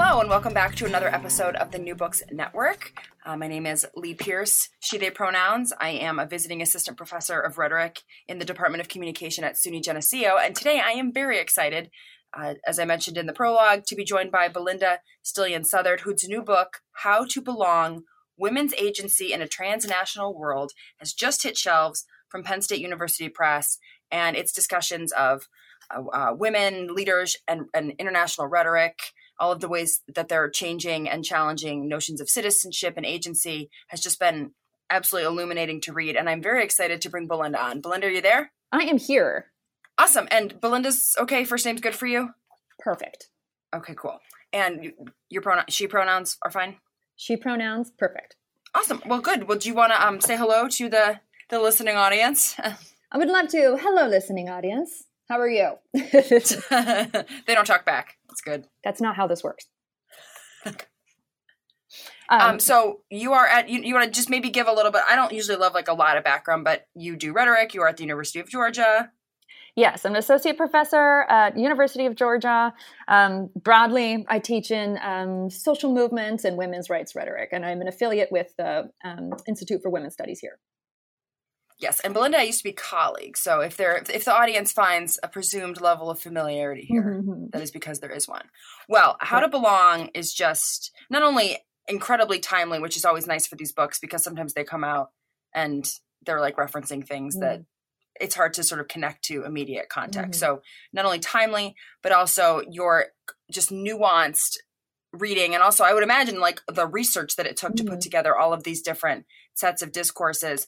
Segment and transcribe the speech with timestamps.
[0.00, 2.92] Hello, and welcome back to another episode of the New Books Network.
[3.26, 5.72] Uh, my name is Lee Pierce, she, they pronouns.
[5.80, 9.82] I am a visiting assistant professor of rhetoric in the Department of Communication at SUNY
[9.82, 11.90] Geneseo, and today I am very excited,
[12.32, 16.28] uh, as I mentioned in the prologue, to be joined by Belinda Stillion Southard, whose
[16.28, 18.04] new book, How to Belong
[18.36, 23.78] Women's Agency in a Transnational World, has just hit shelves from Penn State University Press,
[24.12, 25.48] and its discussions of
[25.90, 31.08] uh, uh, women leaders and, and international rhetoric all of the ways that they're changing
[31.08, 34.52] and challenging notions of citizenship and agency has just been
[34.90, 36.16] absolutely illuminating to read.
[36.16, 37.80] And I'm very excited to bring Belinda on.
[37.80, 38.52] Belinda, are you there?
[38.72, 39.46] I am here.
[39.98, 40.28] Awesome.
[40.30, 41.44] And Belinda's okay.
[41.44, 42.30] First name's good for you.
[42.78, 43.28] Perfect.
[43.74, 44.18] Okay, cool.
[44.52, 44.92] And
[45.28, 46.76] your pronoun, she pronouns are fine.
[47.16, 48.36] She pronouns perfect.
[48.74, 49.02] Awesome.
[49.06, 49.48] Well, good.
[49.48, 51.20] Well, do you want to um, say hello to the
[51.50, 52.54] the listening audience?
[53.12, 53.76] I would love to.
[53.80, 55.04] Hello, listening audience.
[55.28, 55.72] How are you?
[55.92, 58.17] they don't talk back.
[58.38, 58.68] That's good.
[58.84, 59.66] That's not how this works.
[60.66, 60.74] um,
[62.30, 65.02] um, so you are at you, you want to just maybe give a little bit.
[65.08, 67.74] I don't usually love like a lot of background, but you do rhetoric.
[67.74, 69.10] You are at the University of Georgia.
[69.76, 72.74] Yes, I'm an associate professor at University of Georgia.
[73.06, 77.86] Um, broadly, I teach in um, social movements and women's rights rhetoric, and I'm an
[77.86, 80.58] affiliate with the um, Institute for Women's Studies here.
[81.78, 83.38] Yes, and Belinda and I used to be colleagues.
[83.40, 87.46] So if there, if the audience finds a presumed level of familiarity here, mm-hmm.
[87.52, 88.46] that is because there is one.
[88.88, 93.54] Well, How to Belong is just not only incredibly timely, which is always nice for
[93.54, 95.10] these books because sometimes they come out
[95.54, 95.88] and
[96.26, 97.44] they're like referencing things mm-hmm.
[97.44, 97.64] that
[98.20, 100.40] it's hard to sort of connect to immediate context.
[100.40, 100.56] Mm-hmm.
[100.56, 103.06] So not only timely, but also your
[103.52, 104.56] just nuanced
[105.12, 108.00] reading and also I would imagine like the research that it took to put mm-hmm.
[108.00, 110.66] together all of these different sets of discourses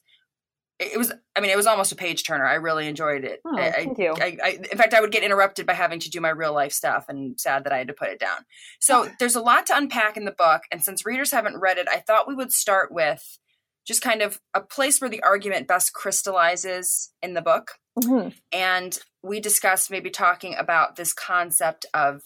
[0.81, 3.56] it was i mean it was almost a page turner i really enjoyed it oh,
[3.56, 4.14] I, thank you.
[4.19, 6.73] I, I, in fact i would get interrupted by having to do my real life
[6.73, 8.45] stuff and sad that i had to put it down
[8.81, 9.08] so oh.
[9.19, 11.98] there's a lot to unpack in the book and since readers haven't read it i
[11.98, 13.39] thought we would start with
[13.86, 18.30] just kind of a place where the argument best crystallizes in the book mm-hmm.
[18.52, 22.23] and we discussed maybe talking about this concept of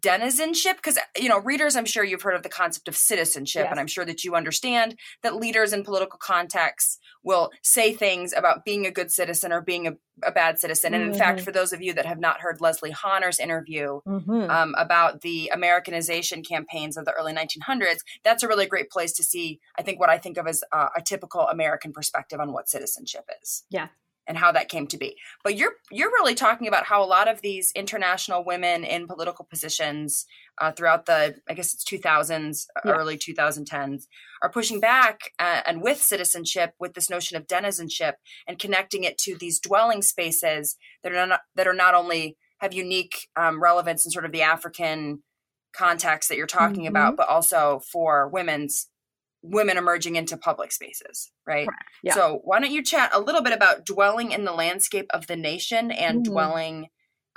[0.00, 3.70] denizenship because you know readers i'm sure you've heard of the concept of citizenship yes.
[3.70, 8.64] and i'm sure that you understand that leaders in political contexts will say things about
[8.64, 9.92] being a good citizen or being a,
[10.24, 11.18] a bad citizen and in mm-hmm.
[11.18, 14.48] fact for those of you that have not heard leslie Hahner's interview mm-hmm.
[14.48, 19.24] um, about the americanization campaigns of the early 1900s that's a really great place to
[19.24, 22.68] see i think what i think of as uh, a typical american perspective on what
[22.68, 23.88] citizenship is yeah
[24.26, 25.16] and how that came to be.
[25.42, 29.44] But you're you're really talking about how a lot of these international women in political
[29.44, 30.26] positions
[30.60, 32.92] uh, throughout the I guess it's 2000s, yeah.
[32.92, 34.04] early 2010s,
[34.42, 38.16] are pushing back uh, and with citizenship with this notion of denizenship
[38.46, 42.72] and connecting it to these dwelling spaces that are not that are not only have
[42.72, 45.22] unique um, relevance in sort of the African
[45.72, 46.88] context that you're talking mm-hmm.
[46.88, 48.88] about, but also for women's
[49.42, 51.68] women emerging into public spaces, right?
[52.02, 52.14] Yeah.
[52.14, 55.36] So, why don't you chat a little bit about dwelling in the landscape of the
[55.36, 56.32] nation and mm-hmm.
[56.32, 56.88] dwelling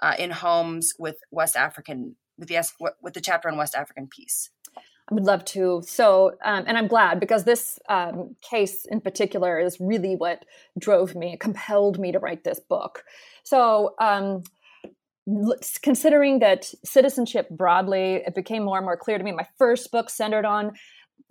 [0.02, 2.64] uh, in homes with West African with the
[3.02, 4.50] with the chapter on West African peace?
[5.10, 5.84] I would love to.
[5.86, 10.46] So, um, and I'm glad because this um, case in particular is really what
[10.80, 13.04] drove me, compelled me to write this book.
[13.44, 14.44] So, um,
[15.82, 19.32] considering that citizenship broadly, it became more and more clear to me.
[19.32, 20.74] My first book centered on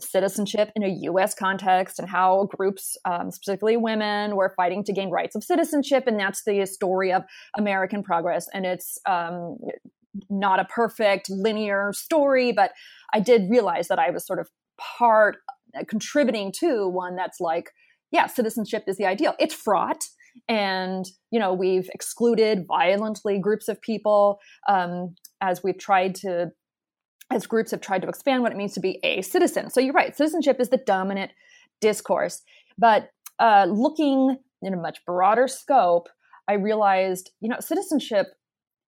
[0.01, 5.11] citizenship in a US context and how groups, um, specifically women, were fighting to gain
[5.11, 6.05] rights of citizenship.
[6.07, 7.23] And that's the story of
[7.57, 8.49] American progress.
[8.53, 9.59] And it's um,
[10.29, 12.73] not a perfect linear story, but
[13.13, 15.37] I did realize that I was sort of part
[15.79, 17.71] uh, contributing to one that's like,
[18.11, 19.35] yeah, citizenship is the ideal.
[19.39, 20.05] It's fraught.
[20.49, 26.51] And, you know, we've excluded violently groups of people um, as we've tried to
[27.31, 29.71] as groups have tried to expand what it means to be a citizen.
[29.71, 31.33] So you're right, citizenship is the dominant
[31.81, 32.43] discourse.
[32.79, 36.09] But uh, looking in a much broader scope,
[36.49, 38.29] I realized, you know, citizenship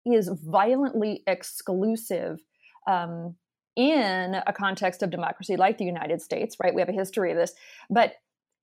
[0.06, 2.40] is violently exclusive
[2.88, 3.36] um,
[3.75, 6.74] in a context of democracy like the United States, right?
[6.74, 7.54] We have a history of this.
[7.90, 8.16] But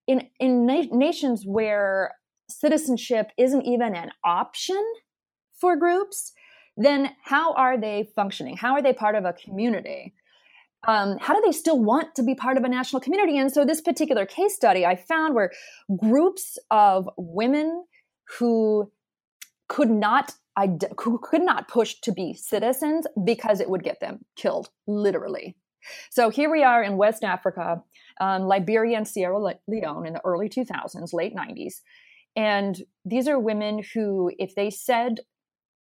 [0.06, 2.14] in, in na- nations where
[2.48, 4.82] citizenship isn't even an option
[5.54, 6.32] for groups,
[6.84, 8.56] then how are they functioning?
[8.56, 10.14] How are they part of a community?
[10.88, 13.36] Um, how do they still want to be part of a national community?
[13.36, 15.52] And so, this particular case study I found were
[15.96, 17.84] groups of women
[18.38, 18.90] who
[19.68, 20.32] could not
[20.98, 25.56] who could not push to be citizens because it would get them killed, literally.
[26.10, 27.82] So here we are in West Africa,
[28.20, 31.76] um, Liberia and Sierra Leone in the early 2000s, late 90s.
[32.36, 35.20] And these are women who, if they said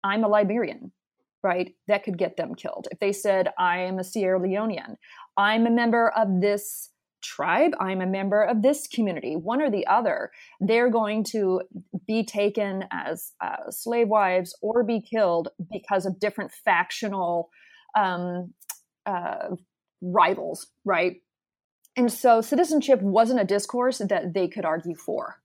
[0.05, 0.91] I'm a Liberian,
[1.43, 2.87] right, that could get them killed.
[2.91, 4.97] If they said, I am a Sierra Leonean,
[5.35, 6.91] I'm a member of this
[7.23, 10.29] tribe, I'm a member of this community, one or the other,
[10.59, 11.61] they're going to
[12.05, 17.49] be taken as uh, slave wives or be killed because of different factional
[17.97, 18.53] um,
[19.07, 19.55] uh,
[20.01, 21.15] rivals, right?
[21.97, 25.37] And so citizenship wasn't a discourse that they could argue for.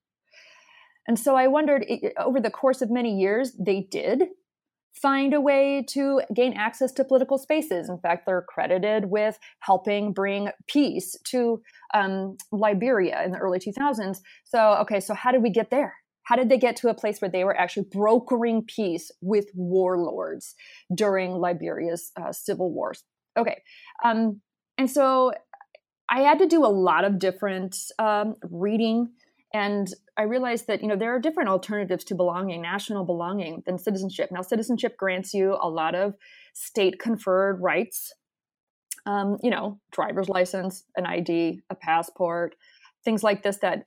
[1.06, 1.86] And so I wondered
[2.18, 4.24] over the course of many years, they did
[4.92, 7.88] find a way to gain access to political spaces.
[7.88, 11.62] In fact, they're credited with helping bring peace to
[11.94, 14.18] um, Liberia in the early 2000s.
[14.44, 15.94] So, okay, so how did we get there?
[16.24, 20.54] How did they get to a place where they were actually brokering peace with warlords
[20.94, 23.02] during Liberia's uh, civil wars?
[23.36, 23.62] Okay,
[24.04, 24.40] um,
[24.76, 25.32] and so
[26.08, 29.10] I had to do a lot of different um, reading
[29.52, 33.78] and i realized that you know there are different alternatives to belonging national belonging than
[33.78, 34.30] citizenship.
[34.30, 36.14] Now citizenship grants you a lot of
[36.54, 38.12] state conferred rights.
[39.06, 42.54] Um, you know driver's license an id a passport
[43.04, 43.84] things like this that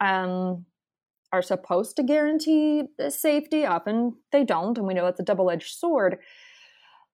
[0.00, 0.66] um,
[1.32, 3.64] are supposed to guarantee safety.
[3.64, 6.18] Often they don't and we know it's a double-edged sword.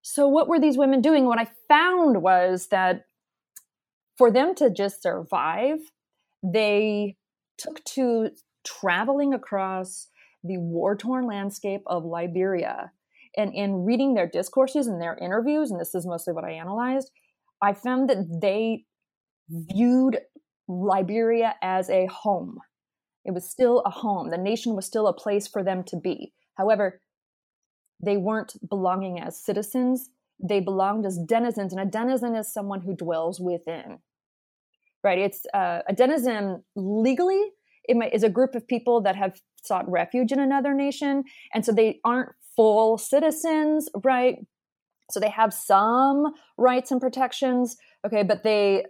[0.03, 1.25] So what were these women doing?
[1.25, 3.05] What i found was that
[4.17, 5.79] for them to just survive
[6.43, 7.17] they
[7.59, 8.31] took to
[8.65, 10.09] traveling across
[10.43, 12.93] the war torn landscape of Liberia.
[13.37, 17.11] And in reading their discourses and their interviews, and this is mostly what I analyzed,
[17.63, 18.85] I found that they
[19.49, 20.19] viewed
[20.69, 22.59] Liberia as a home.
[23.25, 24.31] It was still a home.
[24.31, 26.33] The nation was still a place for them to be.
[26.55, 27.01] However,
[28.03, 30.11] they weren't belonging as citizens,
[30.43, 31.73] they belonged as denizens.
[31.73, 33.99] And a denizen is someone who dwells within
[35.07, 35.19] right?
[35.19, 37.43] It's uh, a denizen legally
[37.89, 41.25] it might, is a group of people that have sought refuge in another nation,
[41.55, 44.39] and so they aren't full citizens, right?
[45.11, 48.85] So they have some rights and protections, okay, but they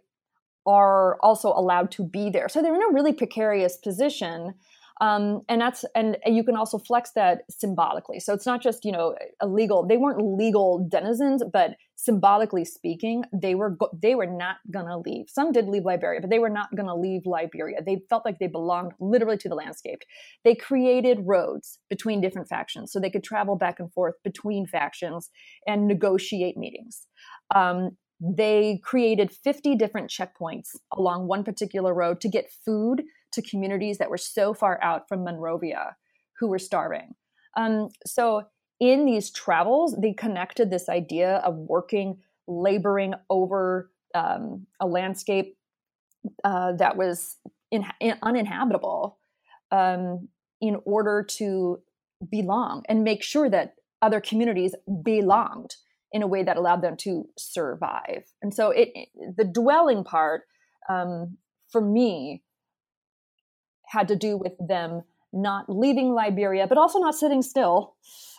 [0.67, 2.49] are also allowed to be there.
[2.49, 4.55] So they're in a really precarious position
[5.01, 8.19] um, and that's and you can also flex that symbolically.
[8.19, 13.55] So it's not just you know illegal they weren't legal denizens but symbolically speaking they
[13.55, 15.27] were go- they were not gonna leave.
[15.29, 17.83] Some did leave liberia but they were not gonna leave liberia.
[17.85, 20.01] They felt like they belonged literally to the landscape.
[20.45, 25.31] They created roads between different factions so they could travel back and forth between factions
[25.67, 27.07] and negotiate meetings.
[27.55, 33.03] Um, they created 50 different checkpoints along one particular road to get food
[33.37, 35.97] to communities that were so far out from Monrovia
[36.39, 37.15] who were starving.
[37.57, 38.43] Um, so
[38.81, 45.57] in these travels, they connected this idea of working, laboring over um, a landscape
[46.45, 47.37] uh, that was
[47.71, 49.19] in, in, uninhabitable
[49.71, 50.29] um,
[50.61, 51.81] in order to
[52.31, 55.77] belong and make sure that other communities belonged
[56.13, 58.25] in a way that allowed them to survive.
[58.43, 58.91] And so it,
[59.37, 60.43] the dwelling part
[60.89, 61.37] um,
[61.71, 62.43] for me
[63.97, 65.03] had to do with them
[65.33, 67.95] not leaving Liberia, but also not sitting still.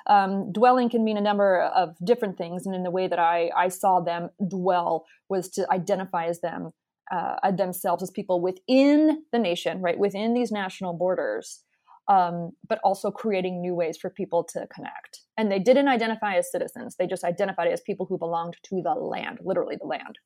[0.07, 3.51] Um, dwelling can mean a number of different things, and in the way that I,
[3.55, 6.71] I saw them dwell was to identify as them
[7.11, 11.63] uh, themselves as people within the nation, right within these national borders,
[12.07, 15.21] um, but also creating new ways for people to connect.
[15.37, 18.93] And they didn't identify as citizens; they just identified as people who belonged to the
[18.93, 20.17] land, literally the land.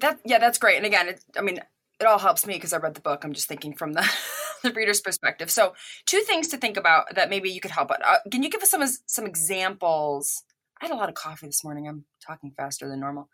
[0.00, 0.76] That yeah, that's great.
[0.76, 1.60] And again, it, I mean,
[2.00, 3.24] it all helps me because I read the book.
[3.24, 4.08] I'm just thinking from the,
[4.62, 5.50] the reader's perspective.
[5.50, 5.74] So,
[6.06, 7.90] two things to think about that maybe you could help.
[7.90, 10.42] Uh, can you give us some some examples?
[10.80, 11.88] I had a lot of coffee this morning.
[11.88, 13.28] I'm talking faster than normal.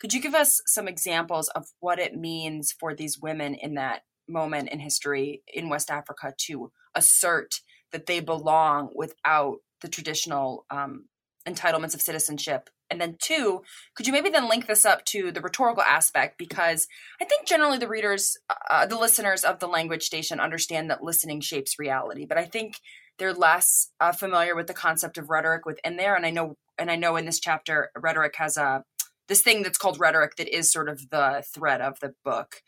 [0.00, 4.02] Could you give us some examples of what it means for these women in that
[4.28, 7.60] moment in history in West Africa to assert
[7.92, 11.06] that they belong without the traditional um,
[11.48, 12.70] entitlements of citizenship.
[12.90, 13.62] And then two
[13.94, 16.38] could you maybe then link this up to the rhetorical aspect?
[16.38, 16.86] Because
[17.20, 18.36] i think generally the readers
[18.70, 22.26] uh, the listeners of the language station understand that listening shapes reality.
[22.26, 22.80] But i think
[23.18, 26.14] they're less uh, familiar with the concept of rhetoric within there.
[26.14, 28.84] And i know and i know in this chapter rhetoric has a
[29.28, 32.62] this thing that's called rhetoric that is sort of the thread of the book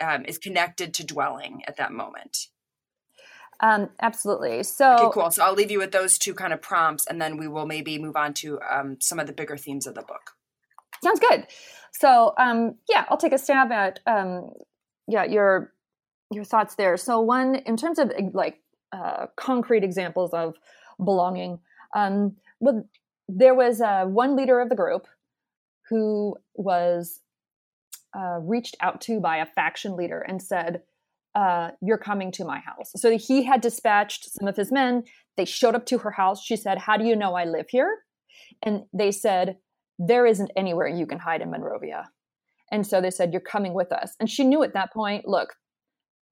[0.00, 2.48] um, is connected to dwelling at that moment
[3.62, 4.64] um, absolutely.
[4.64, 5.30] So okay, cool.
[5.30, 7.96] So I'll leave you with those two kind of prompts, and then we will maybe
[7.96, 10.32] move on to um, some of the bigger themes of the book.
[11.02, 11.46] Sounds good.
[11.92, 14.50] So um, yeah, I'll take a stab at um,
[15.06, 15.72] yeah your
[16.32, 16.96] your thoughts there.
[16.96, 18.60] So one, in terms of like
[18.92, 20.56] uh, concrete examples of
[21.02, 21.60] belonging,
[21.94, 22.88] um, well,
[23.28, 25.06] there was uh, one leader of the group
[25.88, 27.20] who was
[28.16, 30.82] uh, reached out to by a faction leader and said
[31.34, 32.92] uh, you're coming to my house.
[32.96, 35.04] So he had dispatched some of his men.
[35.36, 36.42] They showed up to her house.
[36.42, 37.98] She said, How do you know I live here?
[38.62, 39.56] And they said,
[39.98, 42.10] There isn't anywhere you can hide in Monrovia.
[42.70, 44.14] And so they said, You're coming with us.
[44.20, 45.54] And she knew at that point, look,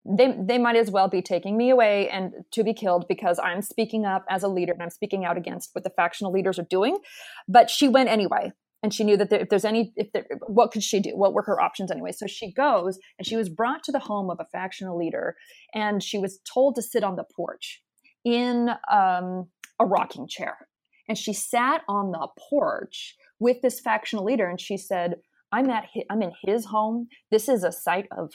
[0.05, 3.63] they, they might as well be taking me away and to be killed because I'm
[3.63, 6.67] speaking up as a leader and I'm speaking out against what the factional leaders are
[6.71, 6.99] doing.
[7.47, 8.53] But she went anyway.
[8.83, 11.11] And she knew that there, if there's any, if there, what could she do?
[11.17, 12.13] What were her options anyway?
[12.13, 15.35] So she goes and she was brought to the home of a factional leader
[15.75, 17.83] and she was told to sit on the porch
[18.25, 19.49] in um,
[19.81, 20.69] a rocking chair.
[21.09, 25.17] And she sat on the porch with this factional leader and she said,
[25.51, 27.09] I'm at his, I'm in his home.
[27.31, 28.31] This is a site of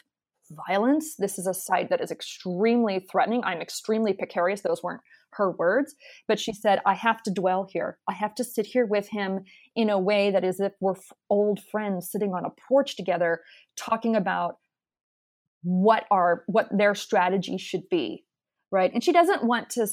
[0.67, 1.15] violence.
[1.17, 3.43] This is a site that is extremely threatening.
[3.43, 4.61] I'm extremely precarious.
[4.61, 5.01] Those weren't
[5.37, 5.95] her words,
[6.27, 7.97] but she said, I have to dwell here.
[8.07, 9.41] I have to sit here with him
[9.75, 10.95] in a way that is if we're
[11.29, 13.41] old friends sitting on a porch together
[13.75, 14.57] talking about
[15.63, 18.25] what are what their strategy should be
[18.69, 19.87] right and she doesn't want to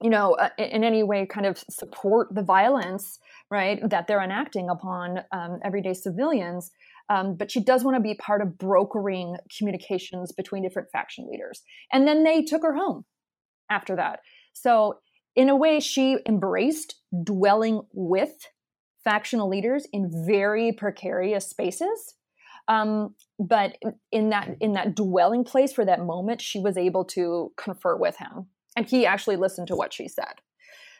[0.00, 3.18] you know uh, in any way kind of support the violence
[3.50, 6.70] right that they're enacting upon um, everyday civilians
[7.10, 11.62] um, but she does want to be part of brokering communications between different faction leaders.
[11.92, 13.04] And then they took her home
[13.70, 14.20] after that.
[14.52, 14.98] So,
[15.36, 16.94] in a way, she embraced
[17.24, 18.46] dwelling with
[19.02, 22.14] factional leaders in very precarious spaces.
[22.68, 23.76] Um, but
[24.10, 28.16] in that in that dwelling place for that moment, she was able to confer with
[28.16, 30.40] him, and he actually listened to what she said.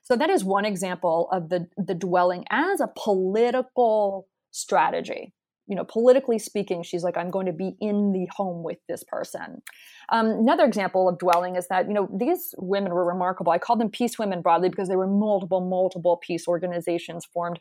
[0.02, 5.32] So that is one example of the the dwelling as a political strategy
[5.66, 9.02] you know, politically speaking, she's like, I'm going to be in the home with this
[9.02, 9.62] person.
[10.10, 13.52] Um, another example of dwelling is that, you know, these women were remarkable.
[13.52, 17.60] I call them peace women broadly because there were multiple, multiple peace organizations formed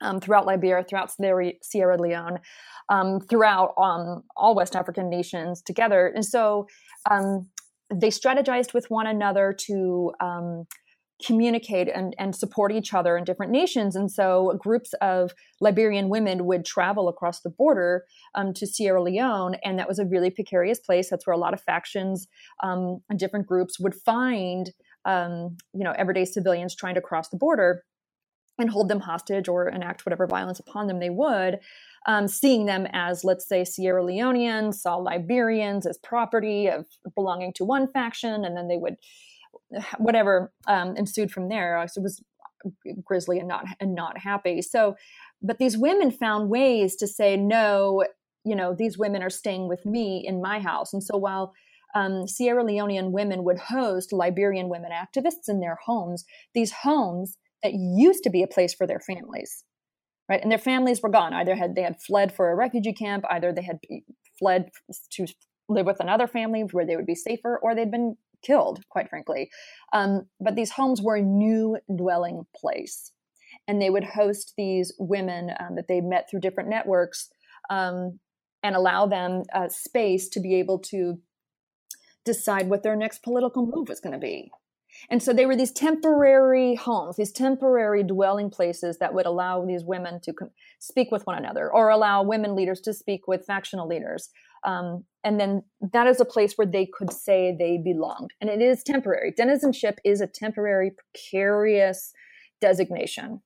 [0.00, 2.38] um, throughout Liberia, throughout Sierra Leone,
[2.88, 6.12] um, throughout um, all West African nations together.
[6.14, 6.68] And so
[7.10, 7.48] um,
[7.92, 10.66] they strategized with one another to um,
[11.24, 13.96] communicate and, and support each other in different nations.
[13.96, 19.56] And so groups of Liberian women would travel across the border um, to Sierra Leone.
[19.64, 21.10] And that was a really precarious place.
[21.10, 22.28] That's where a lot of factions
[22.62, 24.70] um, and different groups would find,
[25.04, 27.84] um, you know, everyday civilians trying to cross the border
[28.60, 31.58] and hold them hostage or enact whatever violence upon them they would.
[32.06, 37.64] Um, seeing them as, let's say, Sierra Leoneans, saw Liberians as property of belonging to
[37.64, 38.96] one faction, and then they would
[39.98, 41.82] whatever um, ensued from there.
[41.82, 42.22] It was
[43.04, 44.62] grisly and not and not happy.
[44.62, 44.94] So
[45.40, 48.04] but these women found ways to say no
[48.44, 50.92] you know these women are staying with me in my house.
[50.92, 51.52] And so while
[51.94, 57.72] um, sierra leonean women would host liberian women activists in their homes these homes that
[57.72, 59.64] used to be a place for their families
[60.28, 60.42] right?
[60.42, 61.32] And their families were gone.
[61.32, 63.78] Either had they had fled for a refugee camp either they had
[64.38, 64.70] fled
[65.12, 65.26] to
[65.68, 69.50] live with another family where they would be safer or they'd been killed, quite frankly.
[69.92, 73.12] Um, but these homes were a new dwelling place.
[73.66, 77.28] And they would host these women um, that they met through different networks
[77.70, 78.18] um,
[78.62, 81.18] and allow them uh, space to be able to
[82.24, 84.50] decide what their next political move was going to be.
[85.10, 89.84] And so they were these temporary homes, these temporary dwelling places that would allow these
[89.84, 90.32] women to
[90.78, 94.30] speak with one another or allow women leaders to speak with factional leaders
[94.64, 95.62] um, and then
[95.92, 98.32] that is a place where they could say they belonged.
[98.40, 99.32] And it is temporary.
[99.36, 102.12] Denizenship is a temporary, precarious
[102.60, 103.42] designation.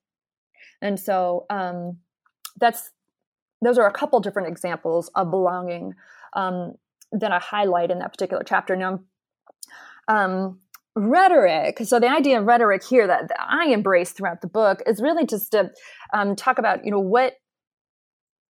[0.81, 1.99] And so um,
[2.59, 2.91] that's
[3.63, 5.95] those are a couple different examples of belonging
[6.35, 6.75] um,
[7.13, 8.75] that I highlight in that particular chapter.
[8.75, 9.01] Now,
[10.09, 10.59] um,
[10.97, 11.79] rhetoric.
[11.85, 15.25] So the idea of rhetoric here that, that, I embrace throughout the book is really
[15.25, 15.71] just to
[16.13, 17.35] um, talk about, you know, what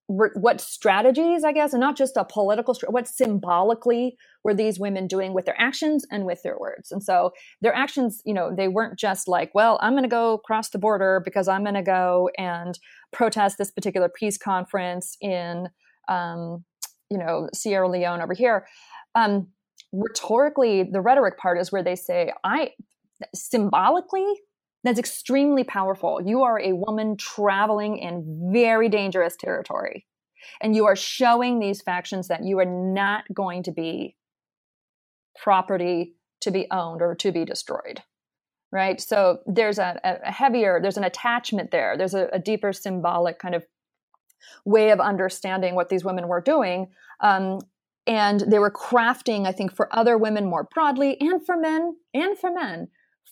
[0.08, 5.32] what strategies, I guess, and not just a political, what symbolically were these women doing
[5.32, 6.92] with their actions and with their words?
[6.92, 10.38] And so their actions, you know, they weren't just like, well, I'm going to go
[10.38, 12.78] cross the border because I'm going to go and
[13.12, 15.68] protest this particular peace conference in,
[16.08, 16.64] um,
[17.10, 18.66] you know, Sierra Leone over here.
[19.14, 19.48] Um,
[19.92, 22.72] rhetorically, the rhetoric part is where they say, I
[23.34, 24.26] symbolically,
[24.84, 26.20] that's extremely powerful.
[26.24, 30.06] You are a woman traveling in very dangerous territory.
[30.60, 34.16] And you are showing these factions that you are not going to be
[35.40, 38.02] property to be owned or to be destroyed.
[38.72, 39.00] Right.
[39.00, 41.96] So there's a, a heavier, there's an attachment there.
[41.96, 43.66] There's a, a, deeper symbolic kind of
[44.64, 46.88] way of understanding what these women were doing.
[47.20, 47.58] Um,
[48.06, 52.36] and they were crafting, I think, for other women more broadly and for men and
[52.38, 52.88] for men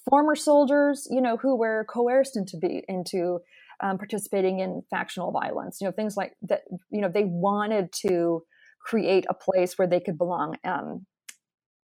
[0.09, 3.41] former soldiers, you know, who were coerced into be into
[3.83, 6.63] um, participating in factional violence, you know, things like that.
[6.91, 8.43] You know, they wanted to
[8.81, 10.57] create a place where they could belong.
[10.65, 11.07] Um,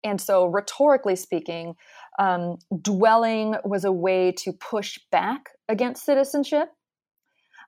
[0.03, 1.75] and so, rhetorically speaking,
[2.19, 6.69] um, dwelling was a way to push back against citizenship.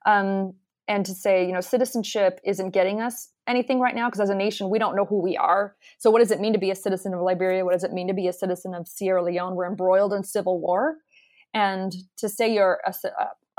[0.06, 0.54] Um,
[0.88, 4.36] and to say, you know, citizenship isn't getting us anything right now because as a
[4.36, 5.75] nation, we don't know who we are.
[5.98, 7.66] So, what does it mean to be a citizen of Liberia?
[7.66, 9.56] What does it mean to be a citizen of Sierra Leone?
[9.56, 10.98] We're embroiled in civil war.
[11.54, 12.94] And to say you're a,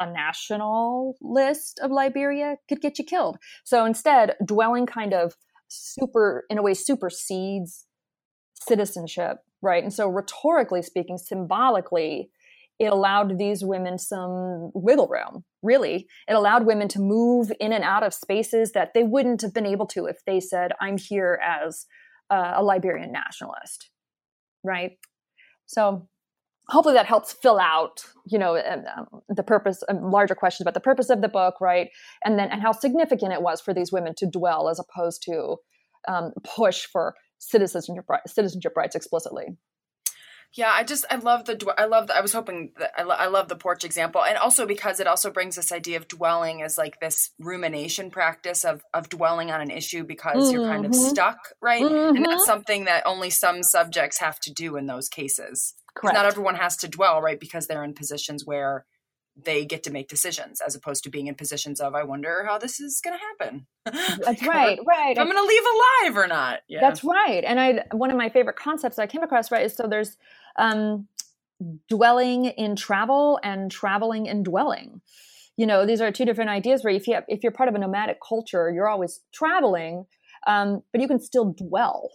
[0.01, 3.39] a, national list of Liberia could get you killed.
[3.65, 5.35] So, instead, dwelling kind of
[5.69, 7.87] super, in a way, supersedes
[8.55, 9.83] citizenship, right?
[9.83, 12.31] And so, rhetorically speaking, symbolically,
[12.79, 16.07] it allowed these women some wiggle room, really.
[16.29, 19.67] It allowed women to move in and out of spaces that they wouldn't have been
[19.67, 21.87] able to if they said, I'm here as
[22.31, 23.91] uh, a Liberian nationalist,
[24.63, 24.93] right?
[25.67, 26.09] So,
[26.69, 30.81] hopefully that helps fill out you know um, the purpose um, larger questions about the
[30.81, 31.91] purpose of the book right
[32.25, 35.59] and then and how significant it was for these women to dwell as opposed to
[36.09, 39.47] um, push for citizenship citizenship rights explicitly.
[40.57, 43.15] Yeah, I just I love the I love the, I was hoping that I, lo-
[43.15, 46.63] I love the porch example, and also because it also brings this idea of dwelling
[46.63, 50.53] as like this rumination practice of of dwelling on an issue because mm-hmm.
[50.55, 51.11] you're kind of mm-hmm.
[51.11, 51.83] stuck, right?
[51.83, 52.17] Mm-hmm.
[52.17, 52.51] And that's mm-hmm.
[52.51, 55.75] something that only some subjects have to do in those cases.
[55.95, 56.15] Correct.
[56.15, 57.39] Not everyone has to dwell, right?
[57.39, 58.87] Because they're in positions where
[59.43, 62.59] they get to make decisions as opposed to being in positions of I wonder how
[62.59, 63.67] this is going to happen.
[64.25, 65.19] That's right, right.
[65.19, 66.61] I'm going to leave alive or not.
[66.69, 66.81] Yeah.
[66.81, 67.45] That's right.
[67.45, 70.17] And I one of my favorite concepts I came across right is so there's
[70.59, 71.07] um,
[71.89, 75.03] dwelling in travel and traveling in dwelling.
[75.57, 77.75] You know, these are two different ideas where if you have, if you're part of
[77.75, 80.07] a nomadic culture, you're always traveling,
[80.47, 82.11] um, but you can still dwell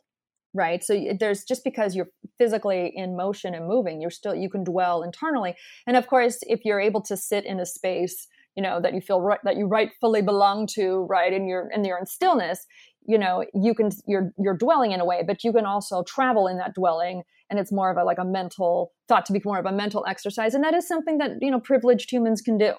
[0.54, 0.84] right?
[0.84, 5.04] So there's just because you're physically in motion and moving you're still you can dwell
[5.04, 5.56] internally.
[5.88, 9.02] And of course if you're able to sit in a space you know that you
[9.02, 12.66] feel right that you rightfully belong to right and you're and you're in stillness
[13.06, 16.48] you know you can you're you're dwelling in a way but you can also travel
[16.48, 19.58] in that dwelling and it's more of a like a mental thought to be more
[19.58, 22.74] of a mental exercise and that is something that you know privileged humans can do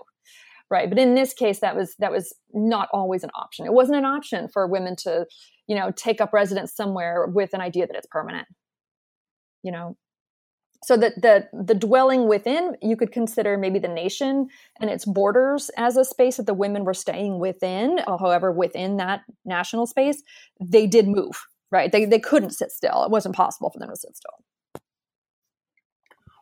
[0.73, 0.89] right?
[0.89, 3.67] But in this case that was that was not always an option.
[3.67, 5.27] It wasn't an option for women to
[5.67, 8.49] you know take up residence somewhere with an idea that it's permanent.
[9.63, 9.97] You know?
[10.85, 14.49] So that the the dwelling within you could consider maybe the nation
[14.81, 19.21] and its borders as a space that the women were staying within however within that
[19.45, 20.25] national space
[20.61, 21.91] they did move right?
[21.91, 23.03] They, they couldn't sit still.
[23.03, 24.45] It wasn't possible for them to sit still.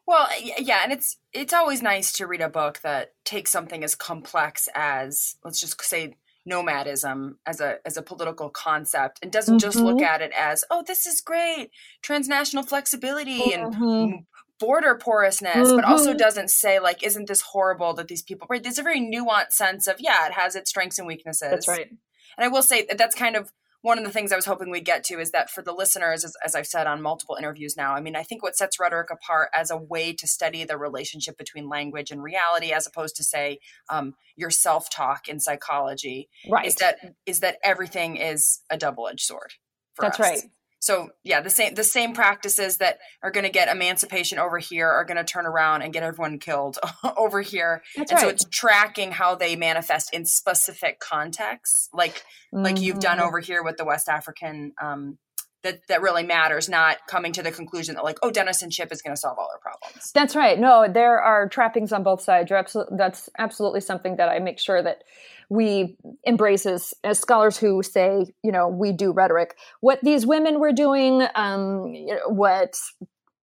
[0.06, 0.28] Well
[0.59, 4.68] yeah and it's it's always nice to read a book that takes something as complex
[4.74, 9.66] as let's just say nomadism as a as a political concept and doesn't mm-hmm.
[9.66, 10.05] just look mm-hmm.
[10.05, 11.70] at it as oh this is great
[12.03, 13.83] transnational flexibility mm-hmm.
[13.83, 14.24] and
[14.59, 15.76] border porousness mm-hmm.
[15.76, 16.18] but also mm-hmm.
[16.18, 19.87] doesn't say like isn't this horrible that these people right there's a very nuanced sense
[19.87, 22.96] of yeah it has its strengths and weaknesses that's right and i will say that
[22.96, 25.50] that's kind of one of the things I was hoping we'd get to is that
[25.50, 28.42] for the listeners, as, as, I've said on multiple interviews now, I mean, I think
[28.42, 32.72] what sets rhetoric apart as a way to study the relationship between language and reality,
[32.72, 36.66] as opposed to say um, your self talk in psychology, right.
[36.66, 39.54] is that is that everything is a double edged sword.
[39.98, 40.26] That's us.
[40.26, 40.42] right.
[40.80, 44.88] So yeah, the same the same practices that are going to get emancipation over here
[44.88, 46.78] are going to turn around and get everyone killed
[47.16, 47.82] over here.
[47.96, 48.24] That's and right.
[48.24, 52.64] so it's tracking how they manifest in specific contexts, like mm-hmm.
[52.64, 53.28] like you've done mm-hmm.
[53.28, 54.72] over here with the West African.
[54.82, 55.18] Um,
[55.62, 59.14] that that really matters, not coming to the conclusion that like, oh, denizenship is going
[59.14, 60.10] to solve all our problems.
[60.14, 60.58] That's right.
[60.58, 62.48] No, there are trappings on both sides.
[62.48, 65.02] you're Absol- that's absolutely something that I make sure that
[65.50, 69.56] we embrace as, as scholars who say, you know, we do rhetoric.
[69.80, 71.92] What these women were doing, um,
[72.28, 72.76] what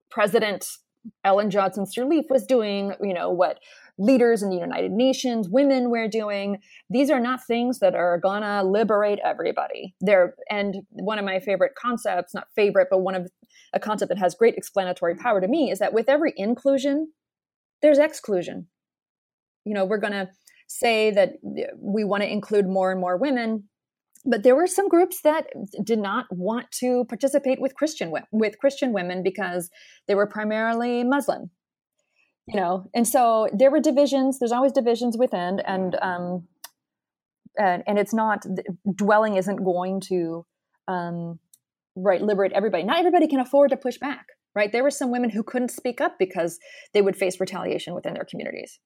[0.10, 0.65] President
[1.24, 3.60] Ellen Johnson Sirleaf was doing, you know, what
[3.98, 6.60] leaders in the United Nations, women were doing.
[6.89, 9.96] These are not things that are gonna liberate everybody.
[10.00, 13.30] They're and one of my favorite concepts, not favorite, but one of
[13.74, 17.12] a concept that has great explanatory power to me is that with every inclusion,
[17.82, 18.67] there's exclusion.
[19.65, 20.30] You know, we're gonna
[20.67, 21.34] say that
[21.77, 23.63] we want to include more and more women
[24.30, 25.45] but there were some groups that
[25.84, 29.69] did not want to participate with christian with christian women because
[30.08, 31.49] they were primarily muslim
[32.47, 32.89] you know?
[32.93, 36.47] And so there were divisions there's always divisions within and um
[37.58, 38.45] and, and it's not
[38.95, 40.45] dwelling isn't going to
[40.88, 41.39] um
[41.95, 42.84] right liberate everybody.
[42.84, 44.71] Not everybody can afford to push back right?
[44.71, 46.58] There were some women who couldn't speak up because
[46.91, 48.80] they would face retaliation within their communities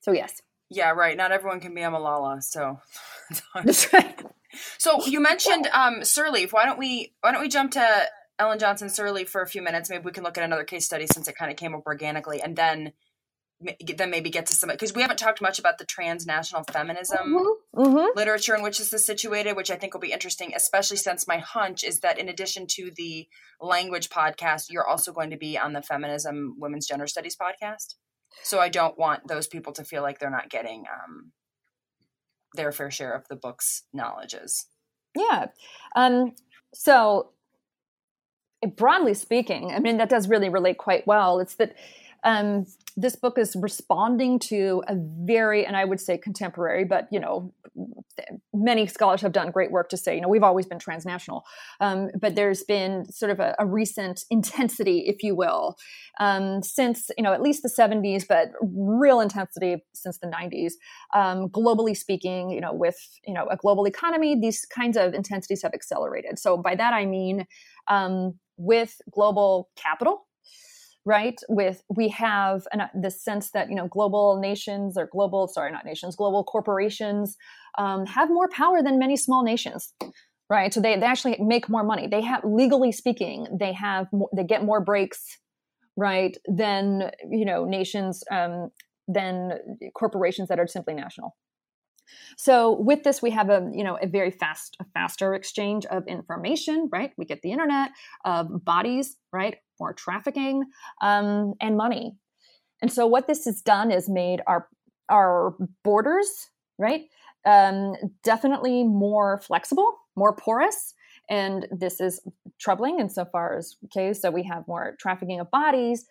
[0.00, 0.40] so yes.
[0.70, 1.16] Yeah, right.
[1.16, 2.80] Not everyone can be a Malala, so
[3.54, 4.22] that's right.
[4.78, 6.52] So you mentioned um, Sirleaf.
[6.52, 8.02] Why don't we why don't we jump to
[8.36, 9.88] Ellen Johnson Sirleaf for a few minutes?
[9.88, 12.42] Maybe we can look at another case study since it kind of came up organically,
[12.42, 12.92] and then
[13.96, 17.80] then maybe get to some because we haven't talked much about the transnational feminism mm-hmm.
[17.80, 18.16] Mm-hmm.
[18.16, 21.38] literature in which this is situated which i think will be interesting especially since my
[21.38, 23.28] hunch is that in addition to the
[23.60, 27.96] language podcast you're also going to be on the feminism women's gender studies podcast
[28.42, 31.32] so i don't want those people to feel like they're not getting um,
[32.54, 34.66] their fair share of the book's knowledges.
[35.16, 35.46] Yeah.
[35.94, 36.34] Um,
[36.74, 37.30] so
[38.76, 41.40] broadly speaking i mean that does really relate quite well.
[41.40, 41.74] It's that
[42.22, 42.66] um,
[42.96, 47.52] this book is responding to a very, and I would say contemporary, but you know,
[48.52, 51.44] many scholars have done great work to say, you know, we've always been transnational,
[51.80, 55.76] um, but there's been sort of a, a recent intensity, if you will,
[56.18, 60.72] um, since you know at least the 70s, but real intensity since the 90s.
[61.14, 65.62] Um, globally speaking, you know, with you know a global economy, these kinds of intensities
[65.62, 66.38] have accelerated.
[66.38, 67.46] So by that I mean
[67.88, 70.26] um, with global capital
[71.06, 71.38] right?
[71.48, 75.84] With we have an, the sense that you know global nations or global sorry not
[75.84, 77.36] nations global corporations
[77.78, 79.92] um, have more power than many small nations
[80.50, 80.74] right?
[80.74, 82.08] So they, they actually make more money.
[82.08, 85.38] They have legally speaking they have they get more breaks
[85.96, 88.70] right than you know nations um,
[89.08, 89.52] than
[89.94, 91.36] corporations that are simply national.
[92.36, 96.06] So with this, we have a you know a very fast, a faster exchange of
[96.06, 96.88] information.
[96.92, 97.90] Right, we get the internet,
[98.24, 100.64] uh, bodies, right, more trafficking,
[101.00, 102.16] um, and money.
[102.82, 104.68] And so what this has done is made our
[105.08, 107.02] our borders right
[107.44, 110.94] um, definitely more flexible, more porous.
[111.28, 112.20] And this is
[112.60, 116.04] troubling insofar as, okay, so we have more trafficking of bodies.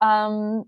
[0.00, 0.64] Um,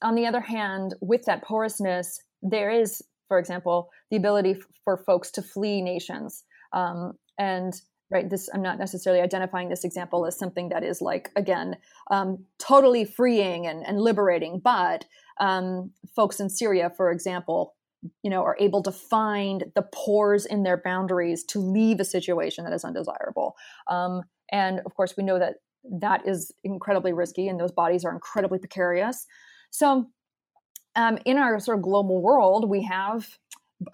[0.00, 4.96] on the other hand, with that porousness, there is for example, the ability f- for
[4.96, 6.44] folks to flee nations.
[6.72, 7.74] Um, and
[8.10, 11.76] right, this I'm not necessarily identifying this example as something that is like again
[12.10, 15.04] um, totally freeing and, and liberating, but
[15.40, 17.74] um, folks in Syria, for example,
[18.22, 22.64] you know, are able to find the pores in their boundaries to leave a situation
[22.64, 23.56] that is undesirable.
[23.88, 25.56] Um, and of course, we know that
[26.00, 29.26] that is incredibly risky, and those bodies are incredibly precarious.
[29.70, 30.06] So
[30.96, 33.28] um, in our sort of global world, we have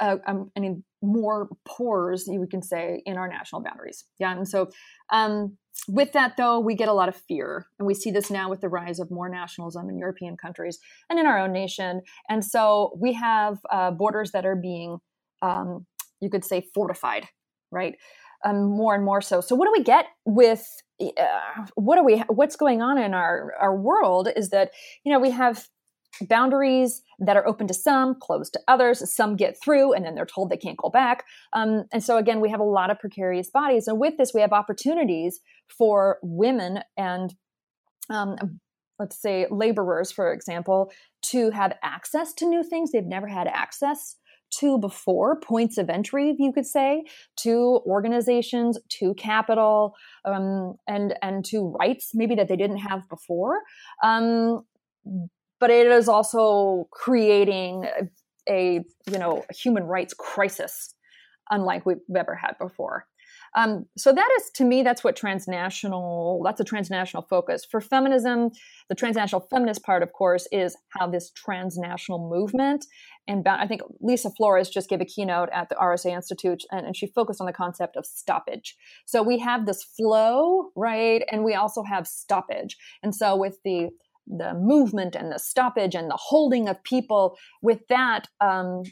[0.01, 4.05] uh, um, I mean, more pores, you can say, in our national boundaries.
[4.19, 4.37] Yeah.
[4.37, 4.71] And so,
[5.11, 5.57] um,
[5.89, 7.67] with that, though, we get a lot of fear.
[7.79, 10.79] And we see this now with the rise of more nationalism in European countries
[11.11, 12.03] and in our own nation.
[12.29, 14.99] And so, we have uh, borders that are being,
[15.43, 15.87] um,
[16.21, 17.27] you could say, fortified,
[17.71, 17.97] right?
[18.45, 19.41] Um, more and more so.
[19.41, 20.67] So, what do we get with
[21.01, 22.19] uh, what are we?
[22.29, 24.71] What's going on in our our world is that
[25.03, 25.67] you know we have
[26.21, 29.15] boundaries that are open to some, closed to others.
[29.15, 31.25] Some get through and then they're told they can't go back.
[31.53, 33.87] Um, and so, again, we have a lot of precarious bodies.
[33.87, 37.35] And with this, we have opportunities for women and
[38.11, 38.61] um,
[38.99, 44.17] let's say laborers, for example, to have access to new things they've never had access
[44.59, 47.03] to before points of entry you could say
[47.37, 53.61] to organizations to capital um, and and to rights maybe that they didn't have before
[54.03, 54.65] um,
[55.65, 57.87] but it is also creating
[58.51, 60.95] a, you know human rights crisis
[61.51, 63.07] unlike we've ever had before.
[63.57, 67.65] Um, so that is to me that's what transnational that's a transnational focus.
[67.65, 68.51] For feminism
[68.91, 72.85] the transnational feminist part of course is how this transnational movement
[73.27, 76.95] and i think lisa flores just gave a keynote at the rsa institute and, and
[76.95, 78.77] she focused on the concept of stoppage.
[79.07, 82.77] So we have this flow right and we also have stoppage.
[83.03, 83.89] And so with the
[84.27, 87.37] the movement and the stoppage and the holding of people.
[87.63, 88.83] With that um,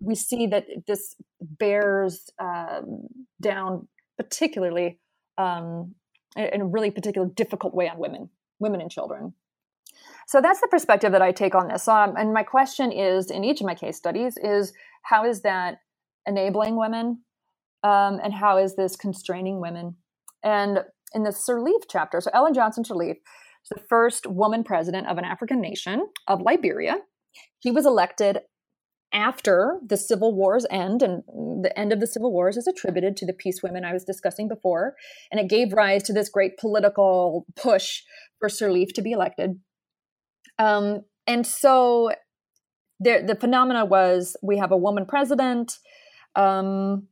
[0.00, 3.06] we see that this bears um,
[3.40, 4.98] down particularly
[5.38, 5.94] um,
[6.36, 9.34] in a really particular difficult way on women women and children.
[10.26, 11.86] So that's the perspective that i take on this.
[11.86, 15.78] Um, and my question is in each of my case studies is how is that
[16.26, 17.22] enabling women?
[17.82, 19.96] Um, and how is this constraining women?
[20.42, 20.84] And
[21.14, 23.16] in the sirleaf chapter so ellen johnson sirleaf
[23.70, 26.96] the first woman president of an African nation of Liberia.
[27.62, 28.40] She was elected
[29.14, 31.22] after the civil wars end and
[31.62, 34.48] the end of the civil wars is attributed to the peace women i was discussing
[34.48, 34.96] before
[35.30, 38.02] and it gave rise to this great political push
[38.40, 39.60] for sirleaf to be elected
[40.58, 42.10] um, and so
[43.00, 45.78] there, the phenomena was we have a woman president
[46.34, 47.06] um,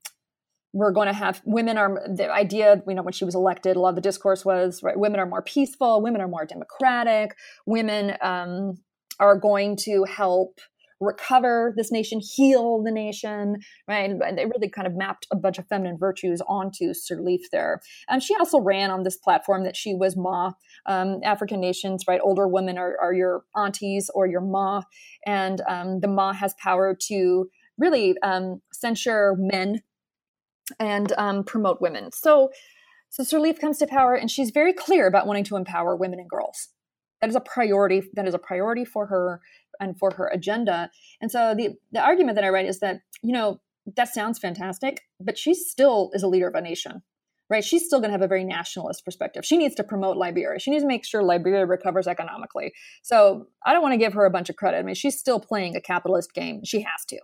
[0.73, 3.81] we're going to have women are the idea you know when she was elected a
[3.81, 8.17] lot of the discourse was right women are more peaceful women are more democratic women
[8.21, 8.79] um,
[9.21, 10.61] are going to help
[11.03, 13.59] recover this nation, heal the nation,
[13.89, 14.11] right?
[14.11, 17.81] And they really kind of mapped a bunch of feminine virtues onto Sirleaf there.
[18.09, 20.53] And she also ran on this platform that she was Ma.
[20.87, 22.21] Um, African nations, right?
[22.23, 24.83] Older women are, are your aunties or your Ma,
[25.27, 29.83] and um, the Ma has power to really um, censure men
[30.79, 32.11] and um, promote women.
[32.13, 32.51] So,
[33.11, 36.29] so Sirleaf comes to power, and she's very clear about wanting to empower women and
[36.29, 36.69] girls.
[37.21, 38.03] That is a priority.
[38.15, 39.41] That is a priority for her
[39.81, 40.91] and for her agenda.
[41.21, 43.61] And so the the argument that I write is that you know
[43.97, 47.03] that sounds fantastic, but she still is a leader of a nation,
[47.51, 47.65] right?
[47.65, 49.45] She's still going to have a very nationalist perspective.
[49.45, 50.61] She needs to promote Liberia.
[50.61, 52.73] She needs to make sure Liberia recovers economically.
[53.03, 54.79] So I don't want to give her a bunch of credit.
[54.79, 56.61] I mean, she's still playing a capitalist game.
[56.65, 57.19] She has to.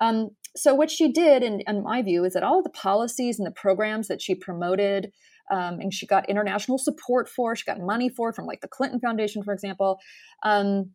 [0.00, 3.38] Um, so what she did, in, in my view, is that all of the policies
[3.38, 5.10] and the programs that she promoted
[5.52, 9.00] um, and she got international support for, she got money for from like the Clinton
[9.00, 9.98] Foundation, for example,
[10.42, 10.90] um,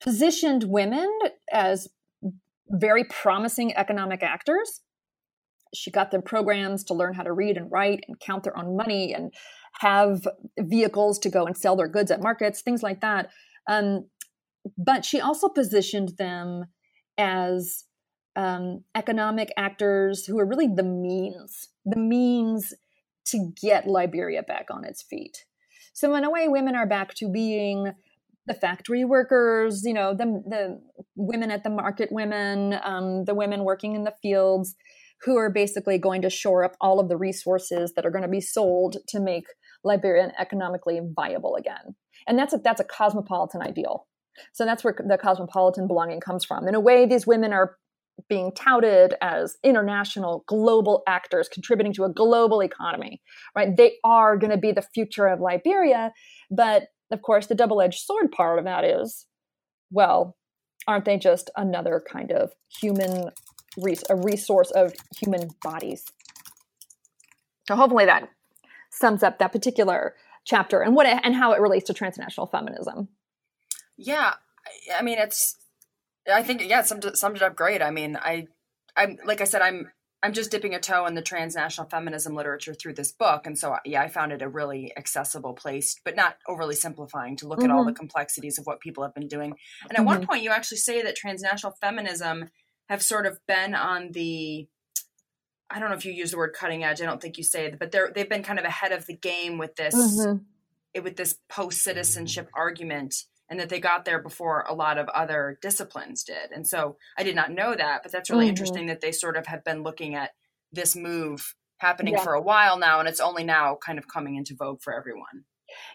[0.00, 1.10] positioned women
[1.52, 1.88] as
[2.70, 4.80] very promising economic actors.
[5.74, 8.76] She got them programs to learn how to read and write and count their own
[8.76, 9.32] money and
[9.80, 10.26] have
[10.58, 13.30] vehicles to go and sell their goods at markets, things like that.
[13.68, 14.06] Um,
[14.76, 16.64] but she also positioned them
[17.18, 17.84] as
[18.36, 22.74] um, economic actors who are really the means, the means
[23.26, 25.44] to get Liberia back on its feet.
[25.92, 27.92] So in a way, women are back to being
[28.46, 30.80] the factory workers, you know, the the
[31.14, 34.74] women at the market women, um, the women working in the fields,
[35.22, 38.28] who are basically going to shore up all of the resources that are going to
[38.28, 39.44] be sold to make
[39.84, 41.94] Liberia economically viable again.
[42.26, 44.06] And that's a that's a cosmopolitan ideal.
[44.52, 46.66] So that's where the cosmopolitan belonging comes from.
[46.66, 47.76] In a way, these women are
[48.28, 53.20] being touted as international global actors contributing to a global economy
[53.56, 53.76] right?
[53.76, 56.12] They are going to be the future of liberia
[56.50, 59.26] but of course the double-edged sword part of that is
[59.90, 60.36] well
[60.86, 63.30] aren't they just another kind of human
[63.78, 66.04] res- a resource of human bodies?
[67.66, 68.28] So hopefully that
[68.90, 73.08] sums up that particular chapter and what it, and how it relates to transnational feminism.
[73.96, 74.34] Yeah
[74.96, 75.56] i mean it's
[76.32, 77.82] I think yeah, summed it, summed it up great.
[77.82, 78.46] I mean, I
[78.96, 79.90] I'm like I said, I'm
[80.22, 83.76] I'm just dipping a toe in the transnational feminism literature through this book, and so
[83.84, 87.70] yeah, I found it a really accessible place, but not overly simplifying to look mm-hmm.
[87.70, 87.96] at all the mm-hmm.
[87.96, 89.54] complexities of what people have been doing.
[89.88, 90.04] And at mm-hmm.
[90.04, 92.50] one point, you actually say that transnational feminism
[92.88, 94.68] have sort of been on the
[95.70, 97.00] I don't know if you use the word cutting edge.
[97.00, 99.16] I don't think you say it, but they're they've been kind of ahead of the
[99.16, 101.02] game with this mm-hmm.
[101.02, 103.14] with this post citizenship argument
[103.50, 106.52] and that they got there before a lot of other disciplines did.
[106.54, 108.50] And so I did not know that, but that's really mm-hmm.
[108.50, 110.30] interesting that they sort of have been looking at
[110.72, 112.22] this move happening yeah.
[112.22, 115.44] for a while now, and it's only now kind of coming into vogue for everyone.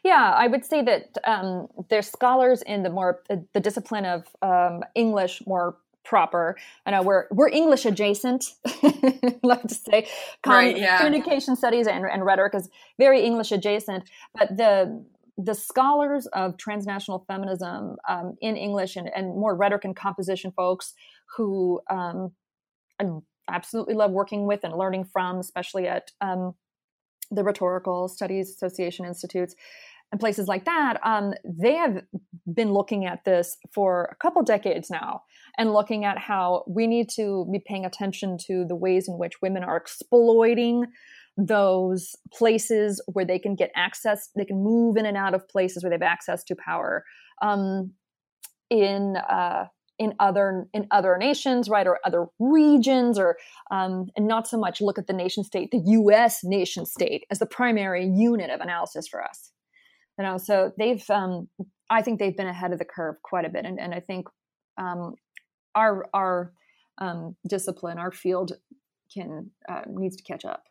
[0.04, 4.84] Yeah, I would say that um, there's scholars in the more the discipline of um,
[4.96, 6.56] English more proper.
[6.86, 8.46] I know we're we're English adjacent,
[9.44, 10.08] love to say.
[10.44, 10.98] Com- right, yeah.
[10.98, 15.04] Communication studies and, and rhetoric is very English adjacent, but the
[15.38, 20.94] the scholars of transnational feminism um, in English and, and, more rhetoric and composition folks
[21.36, 22.32] who um,
[23.02, 23.06] I
[23.50, 26.54] absolutely love working with and learning from, especially at um,
[27.32, 29.56] the Rhetorical Studies Association Institutes
[30.12, 32.04] and places like that, um, they have
[32.54, 35.24] been looking at this for a couple decades now
[35.58, 39.42] and looking at how we need to be paying attention to the ways in which
[39.42, 40.86] women are exploiting
[41.38, 45.84] those places where they can get access, they can move in and out of places
[45.84, 47.04] where they have access to power
[47.42, 47.92] um,
[48.70, 49.66] in uh,
[49.98, 53.38] in other in other nations, right, or other regions, or
[53.72, 56.44] um, and not so much look at the nation state, the U.S.
[56.44, 59.52] nation state, as the primary unit of analysis for us.
[60.18, 61.50] You know, so they've um,
[61.90, 64.28] I think they've been ahead of the curve quite a bit, and, and I think
[64.78, 65.16] um,
[65.76, 66.54] our our
[66.98, 68.54] um, discipline, our field,
[69.14, 70.64] can uh, needs to catch up.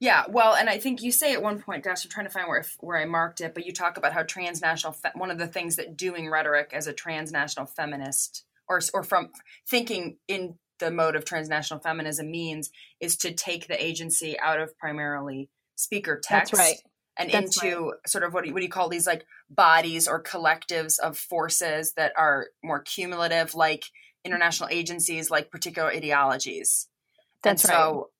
[0.00, 2.46] Yeah, well, and I think you say at one point, gosh, I'm trying to find
[2.46, 5.48] where where I marked it, but you talk about how transnational fe- one of the
[5.48, 9.30] things that doing rhetoric as a transnational feminist or or from
[9.68, 14.78] thinking in the mode of transnational feminism means is to take the agency out of
[14.78, 16.76] primarily speaker text right.
[17.18, 17.94] and That's into right.
[18.06, 21.18] sort of what do, you, what do you call these like bodies or collectives of
[21.18, 23.84] forces that are more cumulative like
[24.24, 26.88] international agencies like particular ideologies.
[27.42, 28.10] That's and so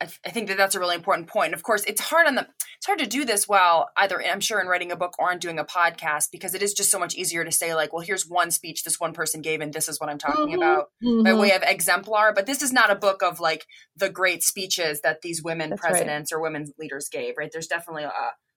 [0.00, 1.46] I, th- I, think that that's a really important point.
[1.46, 4.40] And of course, it's hard on the it's hard to do this while either I'm
[4.40, 6.98] sure in writing a book or in doing a podcast because it is just so
[6.98, 9.88] much easier to say like, well, here's one speech this one person gave, and this
[9.88, 10.56] is what I'm talking mm-hmm.
[10.56, 11.22] about mm-hmm.
[11.22, 12.34] by way of exemplar.
[12.34, 15.80] But this is not a book of like the great speeches that these women that's
[15.80, 16.38] presidents right.
[16.38, 17.34] or women leaders gave.
[17.38, 17.50] Right?
[17.50, 18.12] There's definitely a,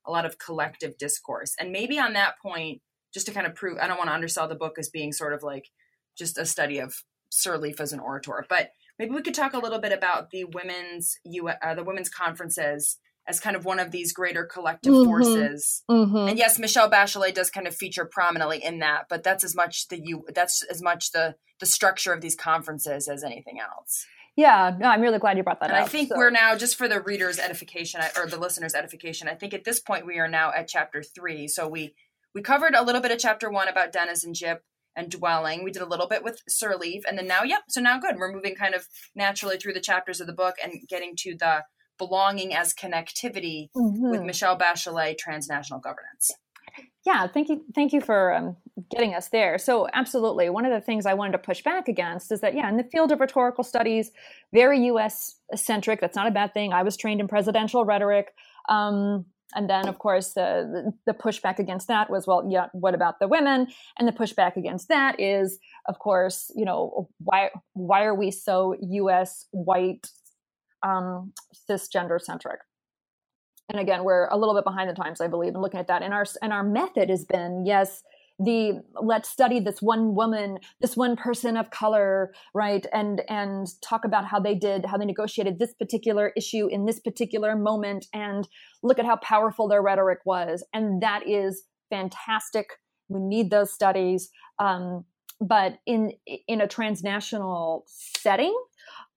[0.05, 2.81] a lot of collective discourse, and maybe on that point,
[3.13, 5.33] just to kind of prove, I don't want to undersell the book as being sort
[5.33, 5.69] of like
[6.17, 6.93] just a study of
[7.31, 8.45] Sirleaf as an orator.
[8.49, 12.09] But maybe we could talk a little bit about the women's U uh, the women's
[12.09, 15.05] conferences as kind of one of these greater collective mm-hmm.
[15.05, 15.83] forces.
[15.89, 16.29] Mm-hmm.
[16.29, 19.87] And yes, Michelle Bachelet does kind of feature prominently in that, but that's as much
[19.87, 24.05] the you that's as much the the structure of these conferences as anything else.
[24.35, 25.85] Yeah, no, I'm really glad you brought that and up.
[25.85, 26.17] I think so.
[26.17, 29.27] we're now just for the readers' edification or the listeners' edification.
[29.27, 31.47] I think at this point we are now at chapter three.
[31.47, 31.93] So we
[32.33, 34.63] we covered a little bit of chapter one about denizenship
[34.99, 35.63] and dwelling.
[35.63, 37.61] We did a little bit with Sirleaf, and then now, yep.
[37.69, 38.17] So now, good.
[38.17, 38.85] We're moving kind of
[39.15, 41.63] naturally through the chapters of the book and getting to the
[41.97, 44.09] belonging as connectivity mm-hmm.
[44.09, 46.31] with Michelle Bachelet, transnational governance.
[47.05, 48.57] Yeah, thank you, thank you for um,
[48.91, 49.57] getting us there.
[49.57, 52.69] So, absolutely, one of the things I wanted to push back against is that, yeah,
[52.69, 54.11] in the field of rhetorical studies,
[54.53, 55.35] very U.S.
[55.55, 56.01] centric.
[56.01, 56.73] That's not a bad thing.
[56.73, 58.27] I was trained in presidential rhetoric.
[58.67, 63.27] Um, and then, of course, the, pushback against that was, well, yeah, what about the
[63.27, 63.67] women?
[63.97, 65.57] And the pushback against that is,
[65.87, 69.45] of course, you know, why why are we so U.S.
[69.51, 70.07] white
[70.83, 71.33] um,
[71.69, 72.59] cisgender centric?
[73.69, 76.03] And again, we're a little bit behind the times, I believe, in looking at that.
[76.03, 78.03] And our and our method has been, yes,
[78.39, 82.85] the let's study this one woman this one person of color right?
[82.93, 86.99] And and talk about how they did how they negotiated this particular issue in this
[86.99, 88.07] particular moment.
[88.13, 88.47] And
[88.81, 90.65] look at how powerful their rhetoric was.
[90.73, 92.67] And that is fantastic.
[93.09, 94.29] We need those studies.
[94.57, 95.05] Um,
[95.41, 96.13] but in
[96.47, 98.55] in a transnational setting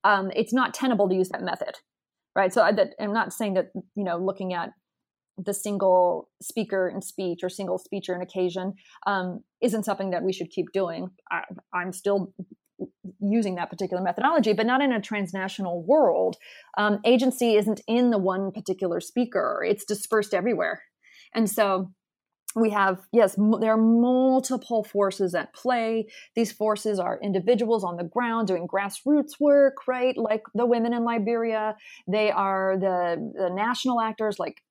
[0.05, 1.77] um, it's not tenable to use that method
[2.35, 2.53] right?
[2.53, 4.71] So I, that, i'm not saying that you know looking at
[5.45, 8.75] the single speaker and speech or single speaker and occasion
[9.07, 11.11] um, isn't something that we should keep doing.
[11.31, 12.33] I, I'm still
[13.21, 16.37] using that particular methodology, but not in a transnational world.
[16.77, 20.83] Um, agency isn't in the one particular speaker, it's dispersed everywhere.
[21.35, 21.93] And so
[22.55, 26.07] we have, yes, m- there are multiple forces at play.
[26.35, 30.17] These forces are individuals on the ground doing grassroots work, right?
[30.17, 31.77] Like the women in Liberia.
[32.07, 34.63] They are the, the national actors like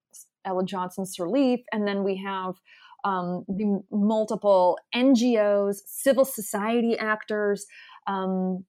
[0.45, 2.55] Ellen Johnson Sirleaf, and then we have
[3.03, 7.65] um, the multiple NGOs, civil society actors,
[8.07, 8.65] um,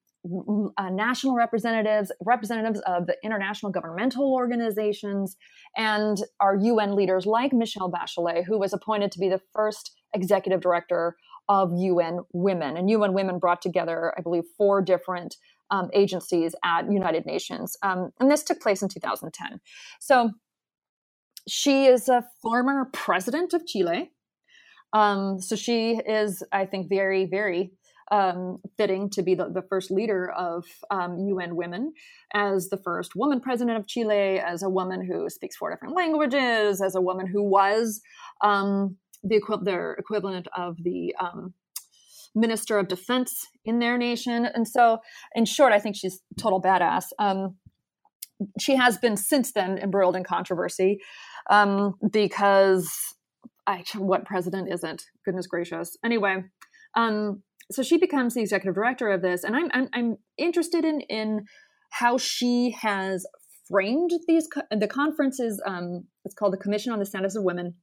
[0.77, 5.35] uh, national representatives, representatives of the international governmental organizations,
[5.75, 10.61] and our UN leaders like Michelle Bachelet, who was appointed to be the first executive
[10.61, 11.17] director
[11.49, 12.77] of UN Women.
[12.77, 15.35] And UN Women brought together, I believe, four different
[15.71, 17.75] um, agencies at United Nations.
[17.81, 19.59] Um, and this took place in 2010.
[19.99, 20.31] So
[21.47, 24.11] she is a former president of Chile.
[24.93, 27.71] Um, so she is, I think, very, very
[28.11, 31.93] um, fitting to be the, the first leader of um, UN Women,
[32.33, 36.81] as the first woman president of Chile, as a woman who speaks four different languages,
[36.81, 38.01] as a woman who was
[38.43, 41.53] um, the equi- their equivalent of the um,
[42.35, 44.45] minister of defense in their nation.
[44.45, 44.99] And so,
[45.33, 47.05] in short, I think she's total badass.
[47.17, 47.55] Um,
[48.59, 50.99] she has been since then embroiled in controversy
[51.49, 52.91] um, because
[53.67, 55.03] I, what president isn't?
[55.25, 55.97] Goodness gracious.
[56.03, 56.43] Anyway,
[56.95, 61.01] um, so she becomes the executive director of this, and I'm I'm, I'm interested in
[61.01, 61.45] in
[61.91, 63.25] how she has
[63.69, 65.61] framed these the conferences.
[65.65, 67.75] Um, it's called the Commission on the Status of Women.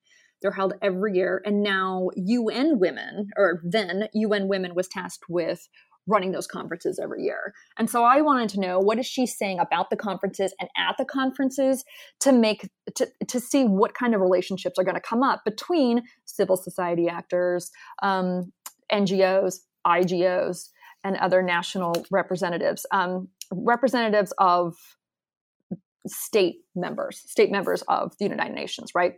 [0.42, 5.68] They're held every year, and now UN Women, or then UN Women, was tasked with
[6.10, 7.54] running those conferences every year.
[7.78, 10.96] And so I wanted to know what is she saying about the conferences and at
[10.98, 11.84] the conferences
[12.20, 16.02] to make to, to see what kind of relationships are going to come up between
[16.24, 17.70] civil society actors,
[18.02, 18.52] um,
[18.92, 20.68] NGOs, IGOs,
[21.04, 24.74] and other national representatives, um, representatives of
[26.06, 29.14] state members, state members of the United Nations, right?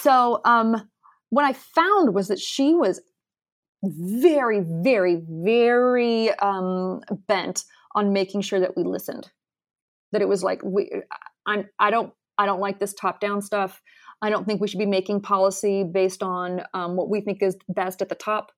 [0.00, 0.88] So um,
[1.30, 3.00] what I found was that she was
[3.82, 7.64] very, very, very um, bent
[7.94, 9.30] on making sure that we listened.
[10.12, 10.90] That it was like we,
[11.46, 13.80] I'm, I don't, I don't like this top-down stuff.
[14.22, 17.56] I don't think we should be making policy based on um, what we think is
[17.68, 18.52] best at the top.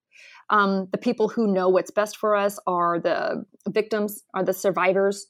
[0.50, 5.28] Um, the people who know what's best for us are the victims, are the survivors,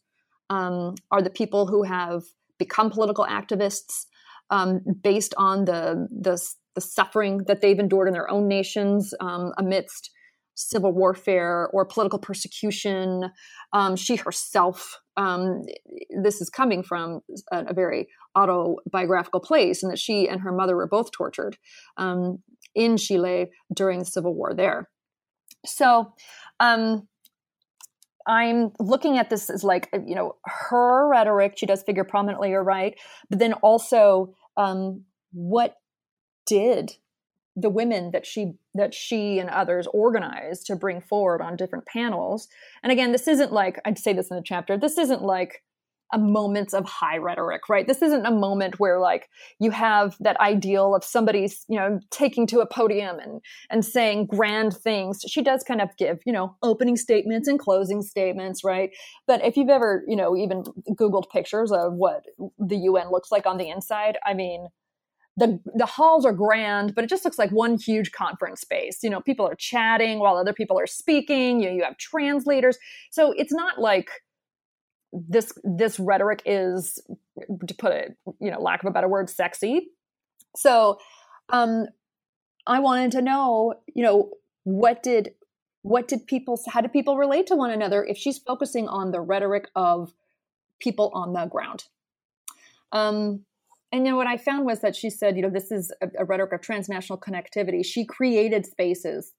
[0.48, 2.24] um, are the people who have
[2.59, 4.07] become political activists
[4.50, 6.37] um, based on the the
[6.74, 10.11] the suffering that they've endured in their own nations um, amidst
[10.54, 13.30] civil warfare or political persecution.
[13.72, 15.62] Um, she herself, um,
[16.22, 17.20] this is coming from
[17.51, 21.57] a, a, very autobiographical place, and that she and her mother were both tortured
[21.97, 22.38] um,
[22.74, 24.88] in Chile during the civil war there.
[25.64, 26.12] So,
[26.61, 27.09] um,
[28.26, 32.62] I'm looking at this as like, you know, her rhetoric, she does figure prominently, you're
[32.62, 32.94] right,
[33.28, 35.74] but then also um, what
[36.47, 36.97] did
[37.55, 42.49] the women that she that she and others organized to bring forward on different panels.
[42.82, 45.62] And again this isn't like i'd say this in the chapter this isn't like
[46.12, 47.86] a moment of high rhetoric right?
[47.86, 49.28] This isn't a moment where like
[49.59, 53.40] you have that ideal of somebody's you know taking to a podium and
[53.70, 55.24] and saying grand things.
[55.26, 58.90] She does kind of give you know opening statements and closing statements right?
[59.26, 62.24] But if you've ever you know even googled pictures of what
[62.59, 64.68] the un looks like on the inside i mean
[65.37, 68.99] the the halls are grand, but it just looks like one huge conference space.
[69.03, 71.61] You know, people are chatting while other people are speaking.
[71.61, 72.76] You know, you have translators,
[73.11, 74.11] so it's not like
[75.12, 76.99] this this rhetoric is
[77.66, 79.89] to put it you know lack of a better word sexy
[80.57, 80.99] so
[81.51, 81.87] um
[82.66, 84.30] i wanted to know you know
[84.64, 85.35] what did
[85.83, 89.20] what did people how did people relate to one another if she's focusing on the
[89.20, 90.14] rhetoric of
[90.80, 91.85] people on the ground
[92.93, 93.45] um
[93.93, 96.24] and know what I found was that she said, you know, this is a, a
[96.24, 97.84] rhetoric of transnational connectivity.
[97.84, 99.32] She created spaces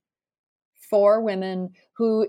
[0.90, 2.28] for women who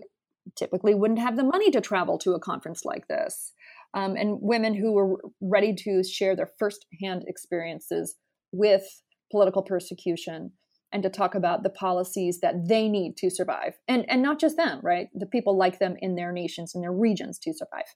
[0.57, 3.53] typically wouldn't have the money to travel to a conference like this,
[3.95, 8.17] um, and women who were ready to share their firsthand experiences
[8.53, 10.53] with political persecution
[10.93, 14.57] and to talk about the policies that they need to survive, and and not just
[14.57, 15.09] them, right?
[15.15, 17.87] The people like them in their nations, and their regions to survive.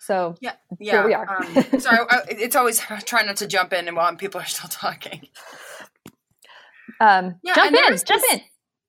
[0.00, 1.28] So yeah, yeah, we are.
[1.28, 4.70] um, sorry, I, it's always trying not to jump in and while people are still
[4.70, 5.28] talking.
[7.00, 8.40] Um, yeah, jump in, jump this, in.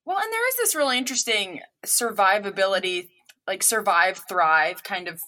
[0.05, 3.09] Well, and there is this really interesting survivability,
[3.45, 5.20] like survive, thrive kind of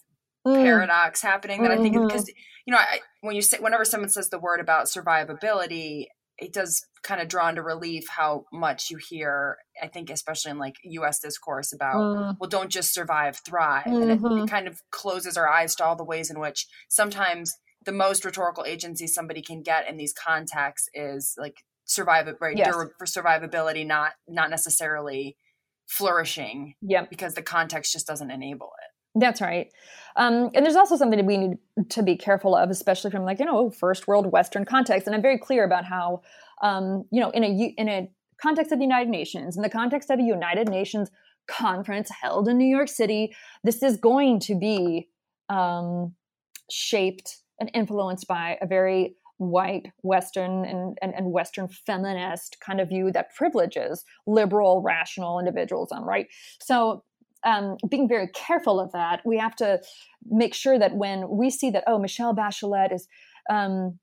[0.48, 0.56] mm.
[0.56, 1.80] paradox happening that mm-hmm.
[1.80, 2.32] I think because
[2.66, 6.06] you know I, when you say whenever someone says the word about survivability,
[6.38, 10.58] it does kind of draw into relief how much you hear i think especially in
[10.58, 12.36] like us discourse about mm.
[12.40, 14.02] well don't just survive thrive mm-hmm.
[14.02, 14.46] and it, it, mm-hmm.
[14.46, 17.54] kind of closes our eyes to all the ways in which sometimes
[17.86, 22.74] the most rhetorical agency somebody can get in these contexts is like survive right yes.
[22.74, 25.36] for survivability not not necessarily
[25.88, 29.72] flourishing yeah because the context just doesn't enable it that's right.
[30.16, 31.58] Um, and there's also something that we need
[31.90, 35.08] to be careful of, especially from like, you know, first world Western context.
[35.08, 36.22] And I'm very clear about how,
[36.62, 38.10] um, you know, in a, in a
[38.42, 41.10] context of the United Nations, in the context of a United Nations
[41.48, 45.10] conference held in New York City, this is going to be
[45.50, 46.14] um,
[46.72, 52.88] shaped and influenced by a very white Western and, and, and, Western feminist kind of
[52.88, 56.28] view that privileges liberal, rational individualism, right?
[56.62, 57.04] So
[57.46, 59.22] um, being very careful of that.
[59.26, 59.82] We have to
[60.26, 63.08] make sure that when we see that, oh, Michelle Bachelet is,
[63.50, 64.00] um,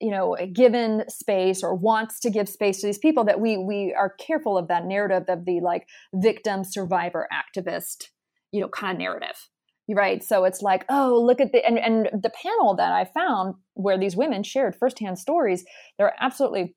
[0.00, 3.94] you know, given space or wants to give space to these people, that we we
[3.96, 8.08] are careful of that narrative of the like victim, survivor, activist,
[8.52, 9.48] you know, kind of narrative
[9.88, 13.54] right so it's like oh look at the and, and the panel that i found
[13.74, 15.64] where these women shared firsthand stories
[15.98, 16.74] they're absolutely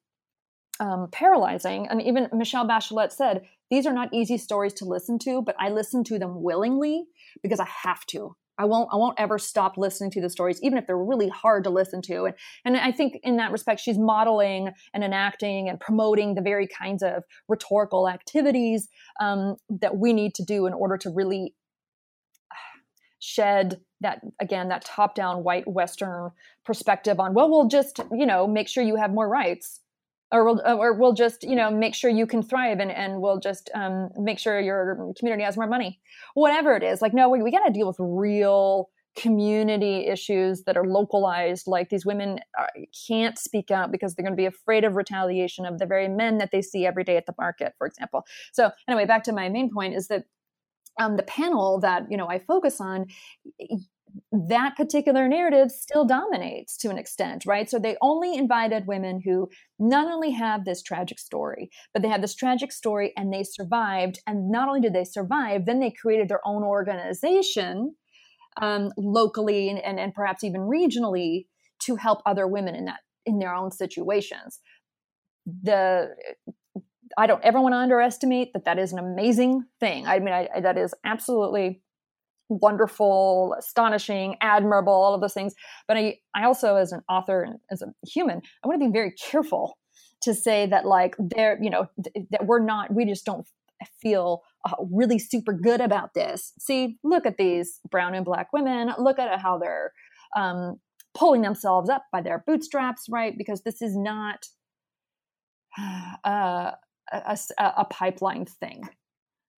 [0.80, 5.42] um, paralyzing and even michelle bachelet said these are not easy stories to listen to,
[5.42, 7.06] but I listen to them willingly
[7.42, 8.36] because I have to.
[8.60, 11.64] I won't I won't ever stop listening to the stories, even if they're really hard
[11.64, 12.26] to listen to.
[12.26, 16.68] And and I think in that respect, she's modeling and enacting and promoting the very
[16.68, 18.90] kinds of rhetorical activities
[19.22, 21.56] um, that we need to do in order to really
[23.20, 26.32] shed that again that top down white western
[26.66, 29.82] perspective on well we'll just you know make sure you have more rights
[30.32, 33.40] or we'll or we'll just you know make sure you can thrive and and we'll
[33.40, 36.00] just um, make sure your community has more money.
[36.34, 40.78] Whatever it is like no we, we got to deal with real community issues that
[40.78, 44.46] are localized like these women are, uh, can't speak out because they're going to be
[44.46, 47.74] afraid of retaliation of the very men that they see every day at the market
[47.78, 48.26] for example.
[48.54, 50.26] So anyway back to my main point is that
[51.00, 53.08] um, the panel that you know I focus on,
[54.32, 57.70] that particular narrative still dominates to an extent, right?
[57.70, 62.22] So they only invited women who not only have this tragic story, but they have
[62.22, 64.20] this tragic story and they survived.
[64.26, 67.96] And not only did they survive, then they created their own organization
[68.62, 71.46] um, locally and, and, and perhaps even regionally
[71.84, 74.60] to help other women in that in their own situations.
[75.46, 76.16] The
[77.18, 80.06] I don't ever want to underestimate that that is an amazing thing.
[80.06, 81.82] I mean, I, I, that is absolutely
[82.50, 85.54] wonderful, astonishing, admirable, all of those things.
[85.88, 88.92] But I, I also, as an author and as a human, I want to be
[88.92, 89.78] very careful
[90.22, 93.48] to say that, like, there, you know, th- that we're not, we just don't
[94.02, 96.54] feel uh, really super good about this.
[96.60, 98.92] See, look at these brown and black women.
[98.98, 99.94] Look at how they're
[100.36, 100.80] um,
[101.14, 103.38] pulling themselves up by their bootstraps, right?
[103.38, 104.46] Because this is not
[106.24, 106.72] uh,
[107.12, 108.88] a, a pipeline thing,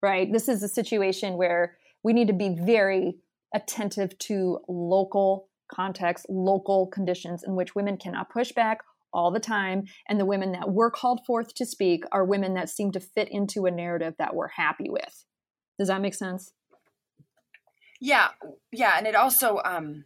[0.02, 0.32] right?
[0.32, 3.16] This is a situation where we need to be very
[3.54, 8.78] attentive to local context, local conditions in which women cannot push back
[9.12, 9.84] all the time.
[10.08, 13.28] And the women that were called forth to speak are women that seem to fit
[13.30, 15.24] into a narrative that we're happy with.
[15.78, 16.52] Does that make sense?
[18.00, 18.28] Yeah.
[18.72, 18.94] Yeah.
[18.96, 20.04] And it also, um,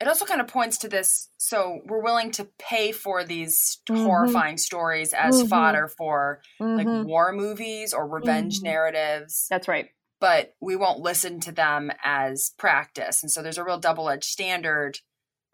[0.00, 4.04] it also kind of points to this so we're willing to pay for these mm-hmm.
[4.04, 5.48] horrifying stories as mm-hmm.
[5.48, 6.76] fodder for mm-hmm.
[6.76, 8.66] like war movies or revenge mm-hmm.
[8.66, 9.88] narratives that's right
[10.20, 14.98] but we won't listen to them as practice and so there's a real double-edged standard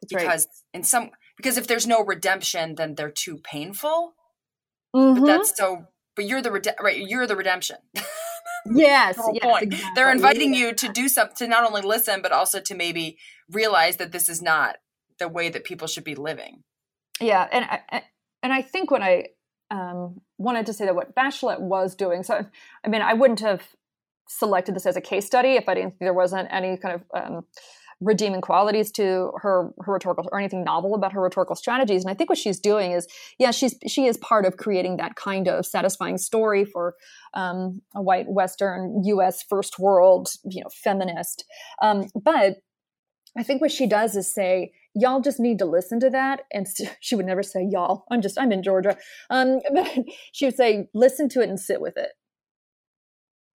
[0.00, 0.78] that's because right.
[0.78, 4.14] in some because if there's no redemption then they're too painful
[4.92, 5.24] but mm-hmm.
[5.24, 5.86] that's so
[6.16, 7.76] but you're the rede- right you're the redemption
[8.66, 9.90] yes, the yes exactly.
[9.94, 13.18] they're inviting you to do something to not only listen but also to maybe
[13.50, 14.76] realize that this is not
[15.18, 16.62] the way that people should be living
[17.20, 18.02] yeah and I,
[18.42, 19.26] and i think when i
[19.70, 22.44] um, wanted to say that what bachelet was doing so
[22.84, 23.62] i mean i wouldn't have
[24.28, 27.44] selected this as a case study if i didn't there wasn't any kind of um,
[28.00, 32.04] redeeming qualities to her, her rhetorical or anything novel about her rhetorical strategies.
[32.04, 33.06] And I think what she's doing is,
[33.38, 36.94] yeah, she's she is part of creating that kind of satisfying story for
[37.34, 39.42] um, a white Western U.S.
[39.42, 41.44] first world, you know, feminist.
[41.82, 42.56] Um, but
[43.36, 46.42] I think what she does is say, y'all just need to listen to that.
[46.52, 46.66] And
[47.00, 48.04] she would never say y'all.
[48.10, 48.96] I'm just I'm in Georgia.
[49.30, 49.90] Um, but
[50.32, 52.10] she would say, listen to it and sit with it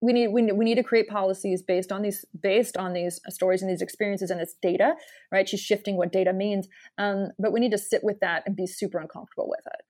[0.00, 3.62] we need we, we need to create policies based on these based on these stories
[3.62, 4.94] and these experiences and this data
[5.32, 5.48] right?
[5.48, 8.66] She's shifting what data means um, but we need to sit with that and be
[8.66, 9.82] super uncomfortable with it.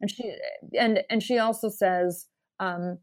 [0.00, 0.34] And she
[0.78, 2.26] and and she also says
[2.60, 2.98] um,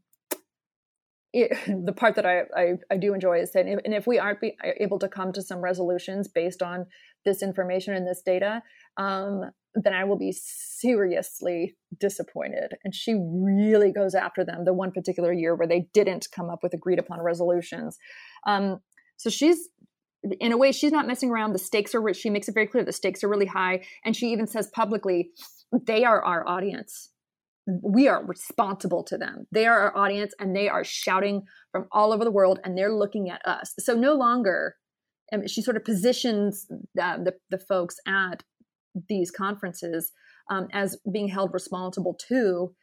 [1.32, 1.56] it,
[1.86, 4.56] the part that I, I, I do enjoy is saying and if we aren't be,
[4.78, 6.86] able to come to some resolutions based on
[7.24, 8.62] this information and this data
[8.96, 12.74] um, then I will be seriously disappointed.
[12.84, 16.62] And she really goes after them the one particular year where they didn't come up
[16.62, 17.98] with agreed upon resolutions.
[18.46, 18.80] Um,
[19.16, 19.68] so she's,
[20.40, 21.52] in a way, she's not messing around.
[21.52, 23.84] The stakes are, she makes it very clear the stakes are really high.
[24.04, 25.30] And she even says publicly,
[25.72, 27.10] they are our audience.
[27.82, 29.46] We are responsible to them.
[29.52, 31.42] They are our audience and they are shouting
[31.72, 33.74] from all over the world and they're looking at us.
[33.78, 34.76] So no longer
[35.32, 36.66] and she sort of positions
[37.00, 38.42] uh, the, the folks at
[39.08, 40.10] these conferences
[40.50, 42.74] um, as being held responsible to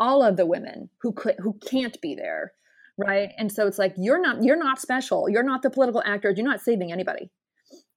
[0.00, 2.52] all of the women who could who can't be there
[2.96, 3.30] right?
[3.38, 5.28] And so it's like you're not you're not special.
[5.28, 6.34] You're not the political actors.
[6.36, 7.30] You're not saving anybody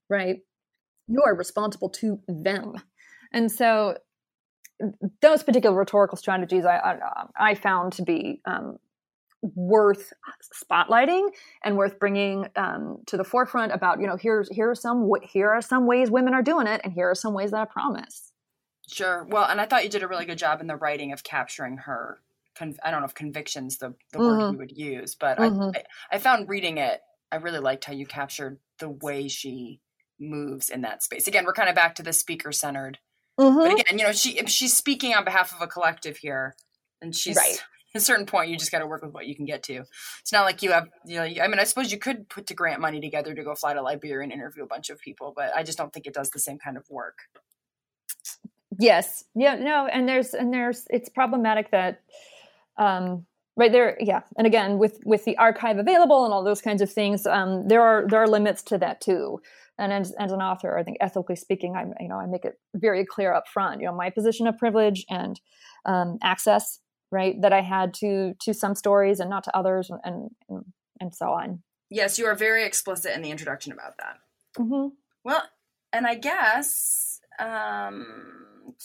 [0.09, 0.37] right?
[1.07, 2.73] You are responsible to them.
[3.33, 3.97] And so
[5.21, 8.77] those particular rhetorical strategies i i, I found to be um,
[9.41, 10.13] worth
[10.53, 11.29] spotlighting
[11.63, 15.49] and worth bringing um, to the forefront about you know here's here are some here
[15.49, 18.31] are some ways women are doing it and here are some ways that i promise
[18.87, 21.23] sure well and i thought you did a really good job in the writing of
[21.23, 22.19] capturing her
[22.55, 24.41] con- i don't know if convictions the, the mm-hmm.
[24.41, 25.75] word you would use but mm-hmm.
[25.75, 25.83] I,
[26.15, 27.01] I found reading it
[27.31, 29.81] i really liked how you captured the way she
[30.19, 32.97] moves in that space again we're kind of back to the speaker centered
[33.39, 33.57] mm-hmm.
[33.57, 36.55] but again you know she she's speaking on behalf of a collective here
[37.01, 37.63] and she's right
[37.97, 39.83] a certain point, you just got to work with what you can get to.
[40.21, 42.53] It's not like you have, you know, I mean, I suppose you could put to
[42.53, 45.51] grant money together to go fly to Liberia and interview a bunch of people, but
[45.55, 47.17] I just don't think it does the same kind of work.
[48.79, 49.25] Yes.
[49.35, 49.55] Yeah.
[49.55, 49.87] No.
[49.87, 52.01] And there's, and there's, it's problematic that,
[52.77, 53.25] um,
[53.55, 53.97] right there.
[53.99, 54.21] Yeah.
[54.37, 57.81] And again, with, with the archive available and all those kinds of things, um, there
[57.81, 59.41] are, there are limits to that too.
[59.79, 62.59] And as, as an author, I think ethically speaking, I, you know, I make it
[62.75, 65.39] very clear up front, you know, my position of privilege and
[65.85, 66.79] um, access
[67.11, 70.65] right that i had to to some stories and not to others and and,
[70.99, 71.61] and so on.
[71.89, 74.17] Yes you are very explicit in the introduction about that.
[74.57, 74.89] Mm-hmm.
[75.23, 75.43] well
[75.93, 78.75] and i guess um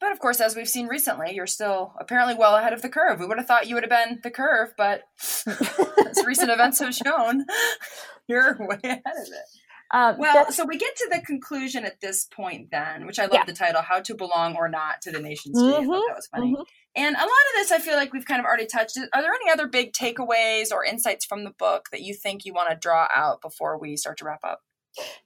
[0.00, 3.18] but of course as we've seen recently you're still apparently well ahead of the curve.
[3.18, 5.02] We would have thought you would have been the curve but
[5.46, 7.44] as recent events have shown
[8.28, 12.24] you're way ahead of it uh, well, so we get to the conclusion at this
[12.24, 13.44] point, then, which I love yeah.
[13.44, 16.52] the title "How to Belong or Not to the Nation State." Mm-hmm, that was funny.
[16.52, 16.62] Mm-hmm.
[16.96, 18.98] And a lot of this, I feel like we've kind of already touched.
[18.98, 22.52] Are there any other big takeaways or insights from the book that you think you
[22.52, 24.62] want to draw out before we start to wrap up?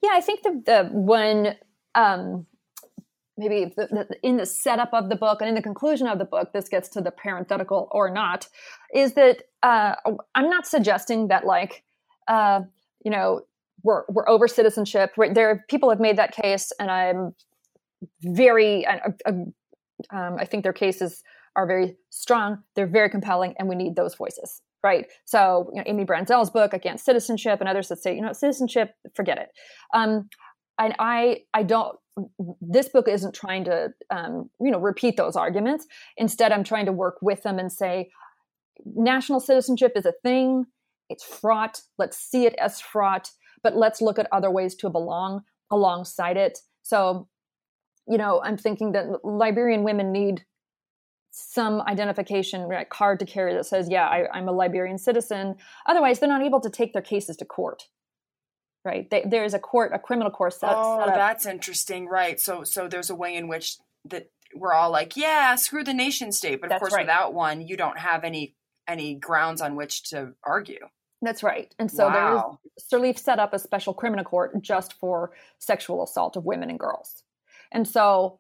[0.02, 1.56] Yeah, I think the the one
[1.94, 2.46] um,
[3.40, 6.24] maybe the, the, in the setup of the book and in the conclusion of the
[6.24, 8.48] book, this gets to the parenthetical or not,
[8.94, 9.94] is that uh,
[10.34, 11.82] I'm not suggesting that like
[12.28, 12.60] uh,
[13.04, 13.42] you know
[13.82, 15.10] we're we're over citizenship.
[15.16, 17.34] There, people have made that case, and I'm
[18.22, 18.86] very.
[18.86, 19.00] I,
[20.12, 21.22] um, I think their cases
[21.56, 22.58] are very strong.
[22.74, 25.06] They're very compelling, and we need those voices, right?
[25.24, 28.94] So, you know, Amy Brandzel's book against citizenship, and others that say, you know, citizenship,
[29.14, 29.48] forget it.
[29.92, 30.28] Um,
[30.78, 31.98] and I, I don't.
[32.60, 35.86] This book isn't trying to, um, you know, repeat those arguments.
[36.16, 38.10] Instead, I'm trying to work with them and say,
[38.84, 40.64] national citizenship is a thing.
[41.08, 41.82] It's fraught.
[41.98, 43.30] Let's see it as fraught
[43.62, 46.58] but let's look at other ways to belong alongside it.
[46.82, 47.28] So,
[48.08, 50.44] you know, I'm thinking that Liberian women need
[51.32, 55.56] some identification right, card to carry that says, yeah, I, am a Liberian citizen.
[55.86, 57.84] Otherwise, they're not able to take their cases to court.
[58.84, 59.08] Right.
[59.10, 62.08] They, there is a court, a criminal court set, oh, set that's interesting.
[62.08, 62.40] Right.
[62.40, 66.32] So, so there's a way in which that we're all like, yeah, screw the nation
[66.32, 66.60] state.
[66.60, 67.04] But of That's course, right.
[67.04, 68.56] without one, you don't have any
[68.88, 70.80] any grounds on which to argue.
[71.22, 71.74] That's right.
[71.78, 72.58] And so Wow.
[72.76, 76.78] there's Sirleaf set up a special criminal court just for sexual assault of women and
[76.78, 77.22] girls.
[77.72, 78.38] And so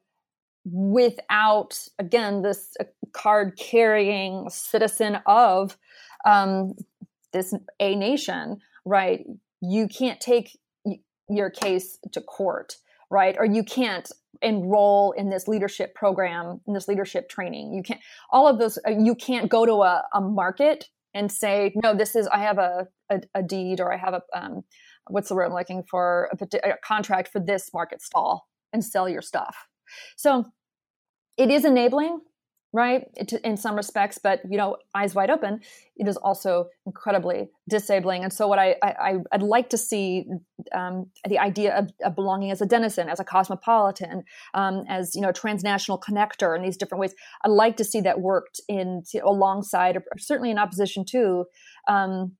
[0.64, 5.76] without again this uh, card carrying citizen of
[6.24, 6.74] um,
[7.32, 9.24] this a nation, right?
[9.60, 10.58] You can't take
[11.28, 12.76] your case to court,
[13.10, 13.36] right?
[13.38, 14.10] Or you can't
[14.42, 17.72] enroll in this leadership program, in this leadership training.
[17.74, 18.00] You can't
[18.30, 18.78] all of those.
[18.86, 22.58] uh, You can't go to a, a market and say, no, this is I have
[22.58, 24.62] a a, a deed or I have a um,
[25.08, 29.08] what's the word I'm looking for a, a contract for this market stall and sell
[29.08, 29.66] your stuff.
[30.16, 30.44] So
[31.36, 32.20] it is enabling,
[32.72, 33.04] right,
[33.42, 35.60] in some respects, but you know, eyes wide open,
[35.96, 38.22] it is also incredibly disabling.
[38.22, 40.26] And so, what I, I I'd like to see
[40.72, 44.22] um, the idea of, of belonging as a denizen, as a cosmopolitan,
[44.54, 47.14] um, as you know, transnational connector in these different ways.
[47.44, 51.46] I'd like to see that worked in alongside, or certainly in opposition to.
[51.88, 52.36] Um,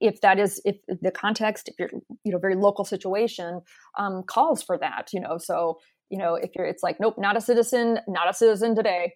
[0.00, 1.90] if that is if the context if your
[2.24, 3.60] you know very local situation
[3.98, 5.78] um, calls for that you know so
[6.10, 9.12] you know if you're it's like nope not a citizen not a citizen today.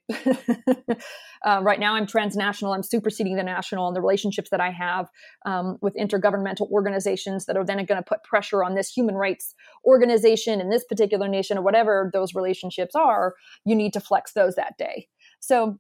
[1.45, 2.73] Uh, right now i'm transnational.
[2.73, 5.09] I'm superseding the national and the relationships that i have
[5.47, 9.55] um, with intergovernmental organizations that are then going to put pressure on this human rights
[9.85, 13.35] organization in this particular nation or whatever those relationships are
[13.65, 15.09] you need to flex those that day.
[15.41, 15.79] So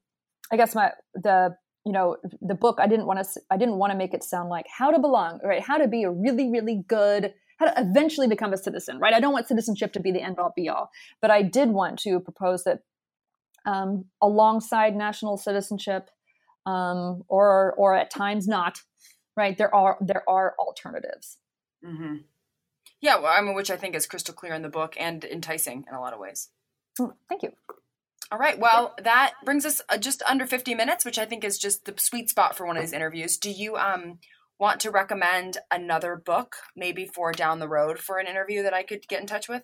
[0.52, 1.54] i guess my the
[1.86, 4.48] you know the book i didn't want to i didn't want to make it sound
[4.48, 5.62] like how to belong right?
[5.62, 9.20] How to be a really really good how to eventually become a citizen right i
[9.20, 10.90] don't want citizenship to be the end all be all
[11.20, 12.80] but i did want to propose that
[13.66, 16.10] um, alongside national citizenship
[16.66, 18.80] um, or or at times not
[19.36, 21.36] right there are there are alternatives
[21.84, 22.16] hmm
[23.00, 25.84] Yeah, well, I mean, which I think is crystal clear in the book and enticing
[25.88, 26.48] in a lot of ways.
[26.98, 27.52] Mm, thank you
[28.32, 28.58] All right.
[28.58, 31.94] Well, that brings us uh, just under 50 minutes, which I think is just the
[31.98, 33.36] sweet spot for one of these interviews.
[33.38, 34.18] Do you um
[34.60, 38.82] want to recommend another book maybe for down the road for an interview that I
[38.82, 39.62] could get in touch with?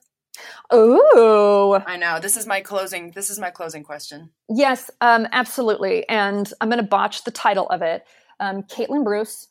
[0.71, 2.19] Oh, I know.
[2.19, 4.31] This is my closing this is my closing question.
[4.49, 6.09] Yes, um, absolutely.
[6.09, 8.05] And I'm going to botch the title of it.
[8.41, 9.49] Um, Caitlin Bruce.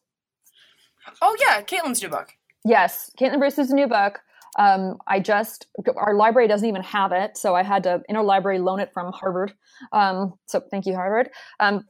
[1.21, 2.33] Oh yeah, Caitlin's new book.
[2.63, 4.19] Yes, Caitlin Bruce's new book.
[4.57, 8.79] Um, I just our library doesn't even have it, so I had to interlibrary loan
[8.79, 9.53] it from Harvard.
[9.91, 11.29] Um, so thank you, Harvard.
[11.59, 11.85] Um,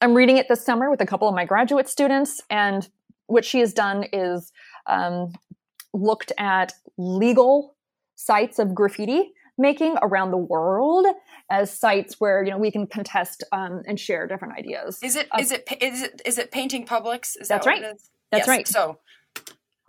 [0.00, 2.88] I'm reading it this summer with a couple of my graduate students, and
[3.28, 4.52] what she has done is
[4.86, 5.32] um,
[5.94, 7.76] looked at legal
[8.16, 11.06] sites of graffiti making around the world
[11.50, 14.98] as sites where you know we can contest um, and share different ideas.
[15.02, 17.36] Is it Uh, is it is it is it Painting Publics?
[17.36, 17.82] Is That's that right.
[17.82, 18.10] is?
[18.30, 18.68] That's Yes, right.
[18.68, 18.98] So,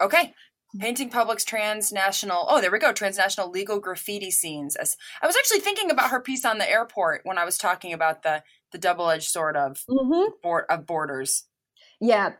[0.02, 0.34] okay.
[0.80, 2.46] Painting Public's transnational.
[2.48, 2.94] Oh, there we go.
[2.94, 4.76] Transnational legal graffiti scenes.
[4.76, 7.92] As I was actually thinking about her piece on the airport when I was talking
[7.92, 10.32] about the the double edged sword of Mm-hmm.
[10.44, 11.46] board of borders.
[12.02, 12.32] Yeah,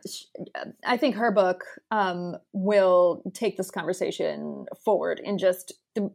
[0.86, 6.10] I think her book um, will take this conversation forward in just the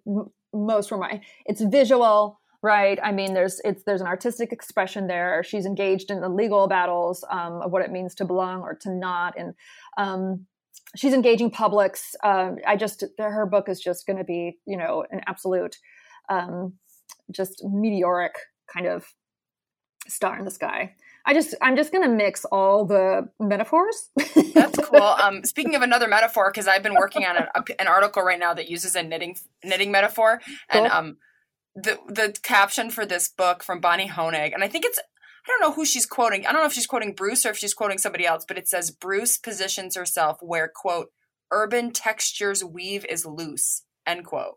[0.52, 1.22] most remind.
[1.46, 2.98] It's visual, right?
[3.04, 5.44] I mean, there's it's there's an artistic expression there.
[5.44, 8.90] She's engaged in the legal battles um, of what it means to belong or to
[8.90, 9.54] not, and
[9.98, 10.48] um,
[10.96, 12.16] she's engaging publics.
[12.24, 15.76] Um, I just her book is just going to be you know an absolute,
[16.30, 16.74] um,
[17.32, 18.34] just meteoric
[18.74, 19.06] kind of
[20.08, 20.96] star in the sky.
[21.26, 24.10] I just I'm just gonna mix all the metaphors.
[24.54, 25.02] That's cool.
[25.02, 28.40] Um, speaking of another metaphor, because I've been working on a, a- an article right
[28.40, 30.98] now that uses a knitting knitting metaphor, and Cool.
[30.98, 31.18] um,
[31.76, 35.62] the the caption for this book from Bonnie Honig, and I think it's I don't
[35.62, 36.46] know who she's quoting.
[36.46, 38.68] I don't know if she's quoting Bruce or if she's quoting somebody else, but it
[38.68, 41.10] says Bruce positions herself where quote
[41.52, 44.56] urban textures weave is loose end quote.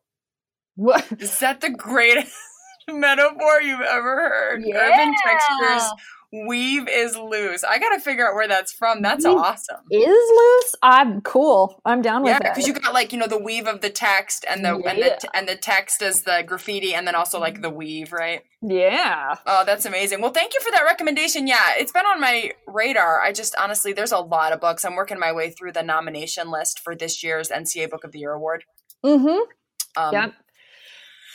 [0.76, 1.06] what?
[1.20, 2.32] Is that the greatest
[2.88, 4.62] metaphor you've ever heard?
[4.62, 5.90] Urban textures
[6.32, 7.64] weave is loose.
[7.64, 9.00] I got to figure out where that's from.
[9.02, 9.80] That's Weave awesome.
[9.90, 10.74] Is loose?
[10.82, 11.80] I'm cool.
[11.84, 12.42] I'm down with that.
[12.42, 12.54] Yeah, it.
[12.54, 15.16] because you got like you know the weave of the text and the and Yeah.
[15.20, 18.42] the and the text is the graffiti and then also like the weave, right?
[18.60, 19.36] yeah.
[19.46, 20.20] Oh, that's amazing.
[20.20, 21.46] Well, thank you for that recommendation.
[21.46, 23.20] Yeah, it's been on my radar.
[23.22, 24.84] I just honestly, there's a lot of books.
[24.84, 28.18] I'm working my way through the nomination list for this year's NCA Book of the
[28.18, 28.64] Year award.
[29.04, 30.02] Mm-hmm.
[30.02, 30.34] Um, Yep.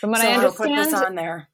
[0.01, 1.47] From what so I I'll put this on there.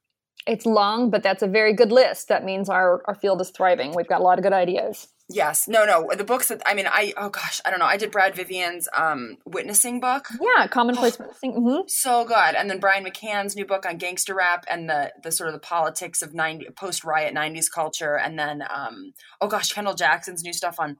[0.47, 2.27] It's long, but that's a very good list.
[2.29, 3.93] That means our, our field is thriving.
[3.95, 5.07] We've got a lot of good ideas.
[5.31, 5.67] Yes.
[5.67, 6.09] No, no.
[6.15, 7.85] The books that I mean, I oh gosh, I don't know.
[7.85, 10.27] I did Brad Vivian's um witnessing book.
[10.41, 11.53] Yeah, commonplace witnessing.
[11.53, 11.87] Mm-hmm.
[11.87, 12.55] So good.
[12.55, 15.59] And then Bryan McCann's new book on gangster rap and the the sort of the
[15.59, 20.53] politics of 90 post riot 90s culture and then um oh gosh, Kendall Jackson's new
[20.53, 20.97] stuff on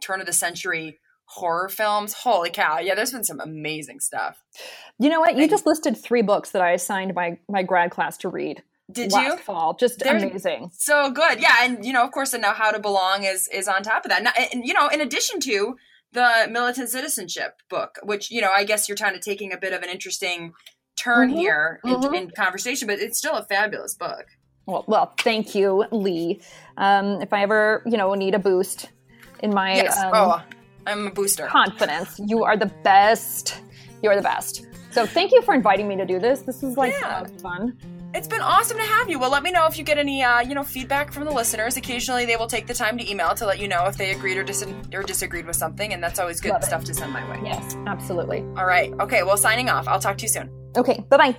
[0.00, 2.14] turn of the century horror films.
[2.14, 2.78] Holy cow.
[2.78, 4.42] Yeah, there's been some amazing stuff.
[4.98, 5.36] You know what?
[5.36, 8.62] You just listed three books that I assigned my my grad class to read.
[8.90, 9.36] Did last you?
[9.38, 9.74] fall.
[9.74, 10.70] Just There's- amazing.
[10.74, 11.40] So good.
[11.40, 14.04] Yeah, and you know, of course, and now How to Belong is is on top
[14.04, 14.20] of that.
[14.20, 15.76] And, and you know, in addition to
[16.12, 19.74] the militant citizenship book, which, you know, I guess you're kind of taking a bit
[19.74, 20.54] of an interesting
[20.96, 22.14] turn Mhm, here in, mhm.
[22.16, 24.24] in conversation, but it's still a fabulous book.
[24.64, 26.40] Well, well, thank you, Lee.
[26.78, 28.88] Um, if I ever, you know, need a boost
[29.40, 29.98] in my Yes.
[29.98, 30.42] um, oh,
[30.86, 31.46] I'm a booster.
[31.46, 33.60] confidence, you are the best.
[34.02, 34.66] You are the best.
[34.90, 36.40] So thank you for inviting me to do this.
[36.40, 37.18] This is like Yeah.
[37.26, 37.76] uh, fun.
[38.14, 39.18] It's been awesome to have you.
[39.18, 41.76] Well, let me know if you get any, uh, you know, feedback from the listeners.
[41.76, 44.38] Occasionally, they will take the time to email to let you know if they agreed
[44.38, 46.66] or, dis- or disagreed with something, and that's always good Love it.
[46.66, 47.40] stuff to send my way.
[47.44, 48.40] Yes, absolutely.
[48.56, 48.92] All right.
[49.00, 49.22] Okay.
[49.22, 49.86] Well, signing off.
[49.86, 50.50] I'll talk to you soon.
[50.76, 51.36] Okay, bye bye.